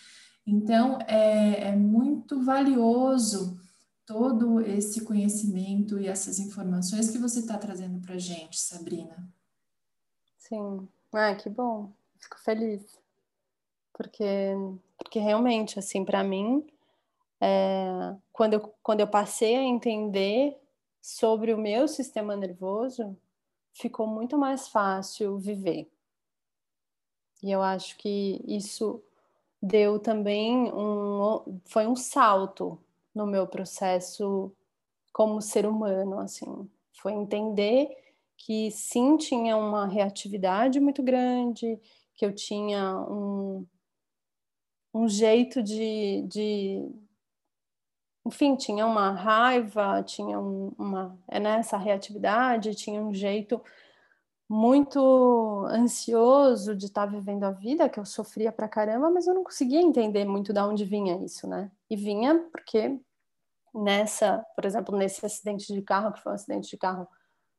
Então, 0.46 1.00
é, 1.08 1.70
é 1.70 1.76
muito 1.76 2.44
valioso 2.44 3.60
todo 4.06 4.62
esse 4.62 5.04
conhecimento 5.04 6.00
e 6.00 6.08
essas 6.08 6.38
informações 6.38 7.10
que 7.10 7.18
você 7.18 7.40
está 7.40 7.58
trazendo 7.58 8.00
para 8.00 8.16
a 8.16 8.20
gente, 8.20 8.60
Sabrina. 8.60 9.28
Sim, 10.38 10.88
ah, 11.12 11.34
que 11.34 11.50
bom, 11.50 11.92
fico 12.20 12.40
feliz, 12.40 12.84
porque, 13.92 14.54
porque 14.98 15.18
realmente, 15.18 15.80
assim, 15.80 16.06
para 16.06 16.24
mim, 16.24 16.64
é, 17.42 18.16
quando, 18.32 18.54
eu, 18.54 18.74
quando 18.82 19.00
eu 19.02 19.08
passei 19.08 19.56
a 19.56 19.64
entender 19.64 20.58
sobre 21.02 21.54
o 21.54 21.58
meu 21.58 21.88
sistema 21.88 22.36
nervoso, 22.36 23.18
ficou 23.74 24.08
muito 24.08 24.38
mais 24.38 24.68
fácil 24.68 25.38
viver. 25.38 25.90
E 27.44 27.52
eu 27.52 27.62
acho 27.62 27.98
que 27.98 28.42
isso 28.48 29.04
deu 29.62 30.00
também 30.00 30.72
um, 30.74 31.60
foi 31.66 31.86
um 31.88 31.96
salto 31.96 32.80
no 33.14 33.26
meu 33.26 33.48
processo 33.48 34.52
como 35.14 35.42
ser 35.42 35.66
humano, 35.66 36.20
assim, 36.20 36.70
foi 36.94 37.14
entender 37.14 37.90
que 38.38 38.70
sim 38.72 39.16
tinha 39.18 39.56
uma 39.56 39.88
reatividade 39.88 40.80
muito 40.80 41.02
grande, 41.02 41.80
que 42.16 42.26
eu 42.26 42.34
tinha 42.34 43.00
um, 43.10 43.66
um 44.94 45.08
jeito 45.08 45.64
de, 45.64 46.24
de 46.24 46.92
enfim, 48.26 48.56
tinha 48.56 48.86
uma 48.86 49.12
raiva, 49.12 50.02
tinha 50.04 50.40
um, 50.40 50.74
uma 50.78 51.18
é 51.28 51.40
nessa 51.40 51.78
reatividade, 51.78 52.76
tinha 52.76 53.02
um 53.02 53.14
jeito 53.14 53.62
muito 54.50 55.66
ansioso 55.70 56.76
de 56.76 56.86
estar 56.86 57.06
vivendo 57.06 57.44
a 57.44 57.52
vida, 57.52 57.90
que 57.90 58.00
eu 58.00 58.06
sofria 58.06 58.52
pra 58.52 58.68
caramba, 58.68 59.10
mas 59.10 59.28
eu 59.28 59.34
não 59.34 59.44
conseguia 59.44 59.82
entender 59.82 60.26
muito 60.26 60.54
de 60.54 60.60
onde 60.60 60.86
vinha 60.86 61.24
isso, 61.24 61.48
né? 61.48 61.72
E 61.90 61.96
vinha 61.96 62.48
porque 62.52 63.00
nessa, 63.74 64.46
por 64.56 64.66
exemplo, 64.66 64.96
nesse 64.98 65.26
acidente 65.26 65.74
de 65.74 65.82
carro, 65.82 66.14
que 66.14 66.22
foi 66.22 66.32
um 66.32 66.36
acidente 66.36 66.70
de 66.70 66.78
carro 66.78 67.08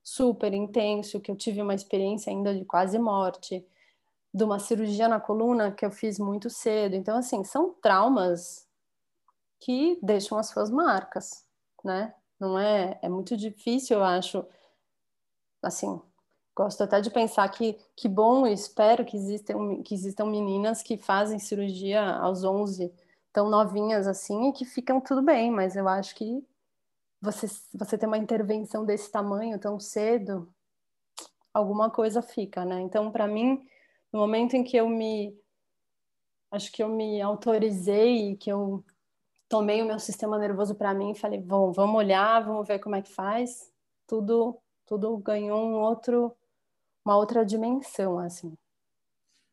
super 0.02 0.52
intenso, 0.54 1.20
que 1.20 1.30
eu 1.30 1.36
tive 1.36 1.60
uma 1.60 1.74
experiência 1.74 2.30
ainda 2.32 2.54
de 2.54 2.64
quase 2.64 2.98
morte, 2.98 3.66
de 4.32 4.44
uma 4.44 4.58
cirurgia 4.58 5.08
na 5.08 5.20
coluna 5.20 5.72
que 5.72 5.84
eu 5.84 5.90
fiz 5.90 6.18
muito 6.18 6.48
cedo. 6.48 6.94
Então, 6.94 7.18
assim, 7.18 7.42
são 7.44 7.74
traumas 7.82 8.65
que 9.60 9.98
deixam 10.02 10.38
as 10.38 10.48
suas 10.48 10.70
marcas, 10.70 11.44
né? 11.84 12.14
Não 12.38 12.58
é, 12.58 12.98
é 13.02 13.08
muito 13.08 13.36
difícil, 13.36 13.98
eu 13.98 14.04
acho, 14.04 14.44
assim, 15.62 16.00
Gosto 16.56 16.82
até 16.82 17.02
de 17.02 17.10
pensar 17.10 17.46
que 17.50 17.78
que 17.94 18.08
bom, 18.08 18.46
espero 18.46 19.04
que 19.04 19.14
existam, 19.14 19.82
que 19.82 19.94
existam 19.94 20.24
meninas 20.24 20.82
que 20.82 20.96
fazem 20.96 21.38
cirurgia 21.38 22.02
aos 22.02 22.44
11, 22.44 22.90
tão 23.30 23.50
novinhas 23.50 24.06
assim, 24.06 24.48
e 24.48 24.52
que 24.54 24.64
ficam 24.64 24.98
tudo 24.98 25.20
bem, 25.20 25.50
mas 25.50 25.76
eu 25.76 25.86
acho 25.86 26.14
que 26.14 26.42
você, 27.20 27.46
você 27.74 27.98
ter 27.98 28.06
uma 28.06 28.16
intervenção 28.16 28.86
desse 28.86 29.10
tamanho 29.12 29.58
tão 29.58 29.78
cedo, 29.78 30.48
alguma 31.52 31.90
coisa 31.90 32.22
fica, 32.22 32.64
né? 32.64 32.80
Então, 32.80 33.12
para 33.12 33.26
mim, 33.26 33.62
no 34.10 34.20
momento 34.20 34.54
em 34.54 34.64
que 34.64 34.78
eu 34.78 34.88
me. 34.88 35.38
Acho 36.50 36.72
que 36.72 36.82
eu 36.82 36.88
me 36.88 37.20
autorizei, 37.20 38.34
que 38.36 38.50
eu 38.50 38.82
tomei 39.48 39.82
o 39.82 39.86
meu 39.86 39.98
sistema 39.98 40.38
nervoso 40.38 40.74
para 40.74 40.94
mim 40.94 41.12
e 41.12 41.18
falei, 41.18 41.40
bom, 41.40 41.72
vamos 41.72 41.96
olhar, 41.96 42.44
vamos 42.44 42.66
ver 42.66 42.78
como 42.78 42.96
é 42.96 43.02
que 43.02 43.12
faz, 43.12 43.70
tudo, 44.06 44.58
tudo 44.84 45.16
ganhou 45.18 45.66
um 45.66 45.74
outro 45.74 46.36
uma 47.06 47.16
outra 47.16 47.46
dimensão, 47.46 48.18
assim. 48.18 48.52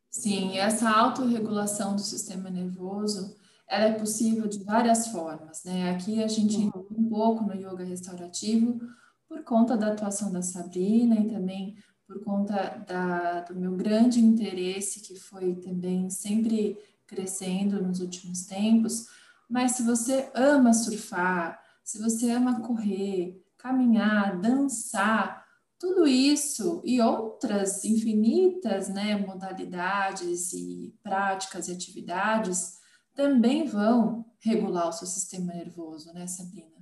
Sim, 0.10 0.58
essa 0.58 0.90
autorregulação 0.90 1.96
do 1.96 2.02
sistema 2.02 2.50
nervoso, 2.50 3.36
ela 3.68 3.86
é 3.86 3.94
possível 3.94 4.48
de 4.48 4.64
várias 4.64 5.08
formas, 5.08 5.64
né? 5.64 5.92
Aqui 5.92 6.24
a 6.24 6.28
gente 6.28 6.58
uhum. 6.58 6.84
um 6.98 7.10
pouco 7.10 7.44
no 7.44 7.54
yoga 7.54 7.84
restaurativo 7.84 8.80
por 9.28 9.44
conta 9.44 9.78
da 9.78 9.90
atuação 9.90 10.32
da 10.32 10.42
Sabrina 10.42 11.16
e 11.16 11.30
também 11.30 11.76
por 12.08 12.24
conta 12.24 12.84
da, 12.88 13.42
do 13.42 13.56
meu 13.56 13.76
grande 13.76 14.20
interesse 14.20 15.00
que 15.02 15.16
foi 15.16 15.56
também 15.56 16.10
sempre 16.10 16.78
crescendo 17.06 17.82
nos 17.82 18.00
últimos 18.00 18.46
tempos. 18.46 19.08
Mas 19.54 19.74
se 19.74 19.84
você 19.84 20.32
ama 20.34 20.74
surfar, 20.74 21.62
se 21.84 22.02
você 22.02 22.32
ama 22.32 22.62
correr, 22.62 23.40
caminhar, 23.56 24.42
dançar, 24.42 25.46
tudo 25.78 26.08
isso 26.08 26.82
e 26.84 27.00
outras 27.00 27.86
infinitas 27.86 28.90
né, 28.90 29.16
modalidades 29.16 30.54
e 30.54 30.98
práticas 31.04 31.68
e 31.68 31.72
atividades 31.72 32.80
também 33.14 33.68
vão 33.68 34.26
regular 34.40 34.90
o 34.90 34.92
seu 34.92 35.06
sistema 35.06 35.54
nervoso, 35.54 36.12
né, 36.16 36.26
Sabrina? 36.26 36.76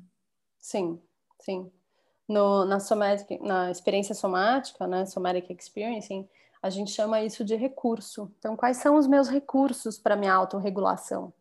Sim, 0.58 0.98
sim. 1.42 1.70
No, 2.26 2.64
na, 2.64 2.80
somatic, 2.80 3.42
na 3.42 3.70
experiência 3.70 4.16
somática, 4.16 4.88
né, 4.88 5.06
somatic 5.06 5.50
experiencing, 5.50 6.26
a 6.62 6.70
gente 6.70 6.92
chama 6.92 7.22
isso 7.22 7.44
de 7.44 7.58
recurso. 7.58 8.34
Então, 8.40 8.56
quais 8.56 8.78
são 8.78 8.96
os 8.96 9.08
meus 9.08 9.28
recursos 9.28 10.00
para 10.00 10.16
minha 10.16 10.34
autorregulação? 10.34 11.34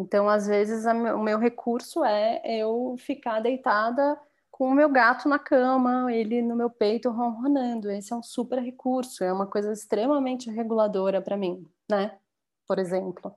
Então, 0.00 0.28
às 0.28 0.46
vezes, 0.46 0.84
o 0.86 1.18
meu 1.18 1.38
recurso 1.38 2.02
é 2.04 2.40
eu 2.46 2.96
ficar 2.98 3.40
deitada 3.40 4.18
com 4.50 4.68
o 4.68 4.74
meu 4.74 4.90
gato 4.90 5.28
na 5.28 5.38
cama, 5.38 6.12
ele 6.12 6.42
no 6.42 6.56
meu 6.56 6.70
peito 6.70 7.10
ronronando. 7.10 7.90
Esse 7.90 8.12
é 8.12 8.16
um 8.16 8.22
super 8.22 8.58
recurso, 8.58 9.22
é 9.22 9.32
uma 9.32 9.46
coisa 9.46 9.72
extremamente 9.72 10.50
reguladora 10.50 11.20
para 11.20 11.36
mim, 11.36 11.66
né? 11.88 12.18
Por 12.66 12.78
exemplo. 12.78 13.34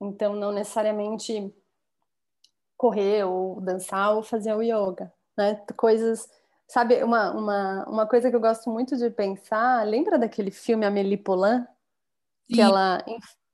Então, 0.00 0.34
não 0.34 0.52
necessariamente 0.52 1.54
correr 2.76 3.24
ou 3.24 3.60
dançar 3.60 4.14
ou 4.14 4.22
fazer 4.22 4.54
o 4.54 4.62
yoga, 4.62 5.12
né? 5.36 5.54
Coisas, 5.76 6.28
sabe, 6.66 7.02
uma, 7.02 7.30
uma, 7.32 7.84
uma 7.88 8.06
coisa 8.06 8.30
que 8.30 8.36
eu 8.36 8.40
gosto 8.40 8.70
muito 8.70 8.96
de 8.96 9.10
pensar, 9.10 9.86
lembra 9.86 10.18
daquele 10.18 10.50
filme 10.50 10.86
Amélie 10.86 11.16
Poulain? 11.16 11.66
Que 12.48 12.60
ela, 12.60 13.04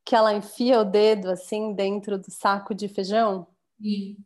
que 0.06 0.14
ela 0.14 0.32
enfia 0.32 0.80
o 0.80 0.84
dedo 0.84 1.28
assim 1.28 1.74
dentro 1.74 2.16
do 2.16 2.30
saco 2.30 2.72
de 2.72 2.86
feijão? 2.86 3.48
Sim. 3.82 4.16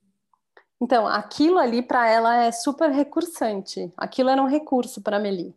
Então, 0.79 1.07
aquilo 1.07 1.59
ali 1.59 1.83
para 1.83 2.07
ela 2.07 2.45
é 2.45 2.53
super 2.53 2.91
recursante. 2.91 3.91
Aquilo 3.97 4.29
era 4.29 4.43
um 4.43 4.47
recurso 4.47 5.01
para 5.01 5.17
a 5.17 5.21
Meli. 5.21 5.57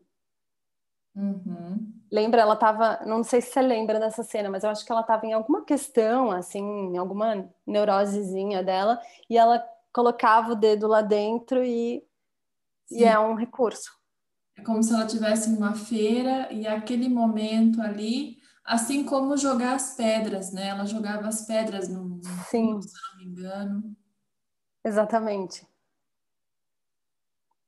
Uhum. 1.14 1.94
Lembra, 2.10 2.42
ela 2.42 2.54
estava, 2.54 3.02
não 3.06 3.24
sei 3.24 3.42
se 3.42 3.52
você 3.52 3.62
lembra 3.62 4.00
dessa 4.00 4.24
cena, 4.24 4.50
mas 4.50 4.64
eu 4.64 4.70
acho 4.70 4.86
que 4.86 4.92
ela 4.92 5.02
estava 5.02 5.26
em 5.26 5.34
alguma 5.34 5.64
questão, 5.64 6.32
assim, 6.32 6.62
em 6.62 6.98
alguma 6.98 7.50
neurosezinha 7.68 8.64
dela, 8.64 9.00
e 9.30 9.38
ela 9.38 9.64
colocava 9.92 10.54
o 10.54 10.56
dedo 10.56 10.88
lá 10.88 11.02
dentro 11.02 11.64
e, 11.64 12.02
e 12.90 13.04
é 13.04 13.20
um 13.20 13.36
recurso. 13.36 13.92
É 14.56 14.62
como 14.62 14.82
se 14.82 14.94
ela 14.94 15.06
tivesse 15.06 15.50
numa 15.50 15.76
feira 15.76 16.52
e 16.52 16.66
aquele 16.66 17.10
momento 17.10 17.82
ali, 17.82 18.38
assim 18.64 19.04
como 19.04 19.38
jogar 19.38 19.76
as 19.76 19.96
pedras, 19.96 20.52
né? 20.52 20.68
Ela 20.68 20.86
jogava 20.86 21.28
as 21.28 21.46
pedras 21.46 21.90
no, 21.90 22.22
Sim. 22.50 22.82
se 22.82 22.94
não 22.94 23.18
me 23.18 23.26
engano. 23.26 23.96
Exatamente. 24.84 25.68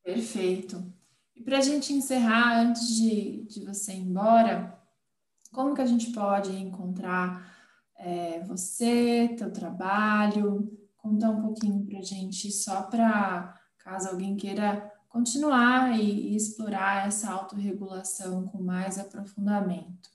Perfeito. 0.03 0.93
E 1.35 1.41
para 1.41 1.57
a 1.57 1.61
gente 1.61 1.93
encerrar, 1.93 2.59
antes 2.59 2.87
de, 2.95 3.43
de 3.43 3.65
você 3.65 3.93
ir 3.93 4.01
embora, 4.01 4.79
como 5.51 5.73
que 5.73 5.81
a 5.81 5.85
gente 5.85 6.11
pode 6.11 6.55
encontrar 6.55 7.53
é, 7.97 8.39
você, 8.41 9.33
teu 9.37 9.51
trabalho? 9.51 10.71
Contar 10.97 11.29
um 11.29 11.41
pouquinho 11.41 11.85
para 11.85 11.99
a 11.99 12.01
gente, 12.01 12.51
só 12.51 12.83
para 12.83 13.59
caso 13.79 14.09
alguém 14.09 14.35
queira 14.35 14.91
continuar 15.07 15.97
e, 15.99 16.31
e 16.31 16.35
explorar 16.35 17.07
essa 17.07 17.31
autorregulação 17.31 18.47
com 18.47 18.61
mais 18.61 18.97
aprofundamento. 18.97 20.14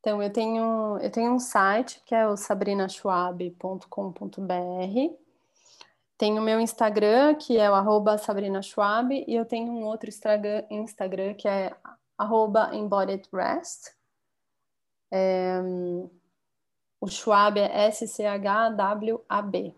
Então, 0.00 0.22
eu 0.22 0.32
tenho, 0.32 0.98
eu 0.98 1.10
tenho 1.10 1.32
um 1.32 1.38
site 1.38 2.02
que 2.04 2.14
é 2.14 2.26
o 2.26 2.36
sabrinachwab.com.br 2.36 5.28
tem 6.18 6.36
o 6.36 6.42
meu 6.42 6.60
Instagram, 6.60 7.36
que 7.36 7.56
é 7.56 7.70
o 7.70 7.74
arroba 7.74 8.18
Sabrina 8.18 8.60
Schwab, 8.60 9.14
e 9.14 9.32
eu 9.32 9.44
tenho 9.44 9.72
um 9.72 9.84
outro 9.84 10.10
Instagram, 10.10 11.34
que 11.34 11.46
é 11.46 11.72
arroba 12.18 12.74
Embodied 12.74 13.28
Rest. 13.32 13.94
É, 15.12 15.60
o 17.00 17.06
Schwab 17.06 17.60
é 17.60 17.86
S-C-H-W-A-B. 17.86 19.72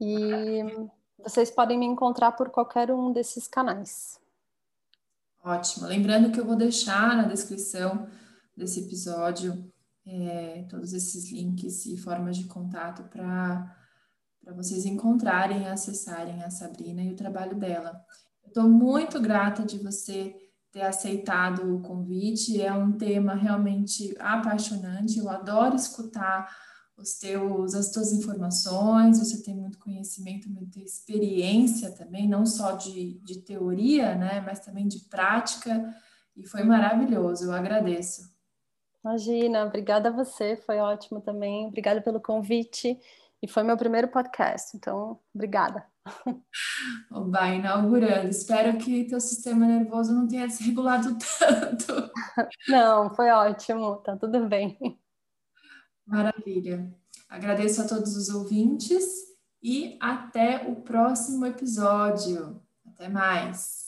E 0.00 0.88
vocês 1.18 1.52
podem 1.52 1.78
me 1.78 1.86
encontrar 1.86 2.32
por 2.32 2.50
qualquer 2.50 2.90
um 2.90 3.12
desses 3.12 3.46
canais. 3.46 4.20
Ótimo. 5.44 5.86
Lembrando 5.86 6.32
que 6.32 6.40
eu 6.40 6.46
vou 6.46 6.56
deixar 6.56 7.14
na 7.14 7.24
descrição 7.24 8.08
desse 8.56 8.80
episódio 8.80 9.70
é, 10.06 10.64
todos 10.70 10.94
esses 10.94 11.30
links 11.30 11.84
e 11.84 11.98
formas 11.98 12.38
de 12.38 12.44
contato 12.44 13.04
para 13.10 13.76
vocês 14.56 14.86
encontrarem 14.86 15.64
e 15.64 15.66
acessarem 15.66 16.42
a 16.42 16.50
Sabrina 16.50 17.02
e 17.02 17.12
o 17.12 17.16
trabalho 17.16 17.58
dela. 17.58 18.02
Estou 18.46 18.70
muito 18.70 19.20
grata 19.20 19.64
de 19.64 19.76
você 19.76 20.34
ter 20.72 20.80
aceitado 20.80 21.76
o 21.76 21.82
convite. 21.82 22.62
É 22.62 22.72
um 22.72 22.92
tema 22.92 23.34
realmente 23.34 24.16
apaixonante. 24.18 25.18
Eu 25.18 25.28
adoro 25.28 25.76
escutar 25.76 26.48
os 26.96 27.18
teus, 27.18 27.74
as 27.74 27.90
tuas 27.90 28.12
informações. 28.12 29.18
Você 29.18 29.42
tem 29.42 29.54
muito 29.54 29.78
conhecimento, 29.78 30.50
muita 30.50 30.80
experiência 30.80 31.90
também, 31.92 32.28
não 32.28 32.46
só 32.46 32.72
de, 32.72 33.14
de 33.20 33.40
teoria, 33.40 34.14
né, 34.14 34.40
mas 34.40 34.60
também 34.60 34.86
de 34.86 35.00
prática. 35.00 35.94
E 36.36 36.46
foi 36.46 36.62
maravilhoso. 36.64 37.44
Eu 37.44 37.52
agradeço. 37.52 38.32
Imagina, 39.04 39.64
obrigada 39.64 40.08
a 40.08 40.12
você. 40.12 40.56
Foi 40.56 40.78
ótimo 40.78 41.20
também. 41.20 41.66
Obrigada 41.66 42.00
pelo 42.00 42.20
convite. 42.20 42.98
E 43.42 43.46
foi 43.46 43.62
meu 43.62 43.76
primeiro 43.76 44.08
podcast, 44.08 44.74
então 44.74 45.20
obrigada. 45.34 45.84
Oba, 47.12 47.48
inaugurando. 47.48 48.28
Espero 48.28 48.78
que 48.78 49.04
teu 49.04 49.20
sistema 49.20 49.66
nervoso 49.66 50.14
não 50.14 50.26
tenha 50.26 50.46
desregulado 50.46 51.14
tanto. 51.38 52.10
Não, 52.66 53.14
foi 53.14 53.30
ótimo, 53.30 53.96
tá 53.96 54.16
tudo 54.16 54.48
bem. 54.48 54.98
Maravilha. 56.06 56.94
Agradeço 57.28 57.82
a 57.82 57.88
todos 57.88 58.16
os 58.16 58.28
ouvintes 58.28 59.04
e 59.62 59.98
até 60.00 60.68
o 60.68 60.76
próximo 60.76 61.46
episódio. 61.46 62.60
Até 62.86 63.08
mais. 63.08 63.83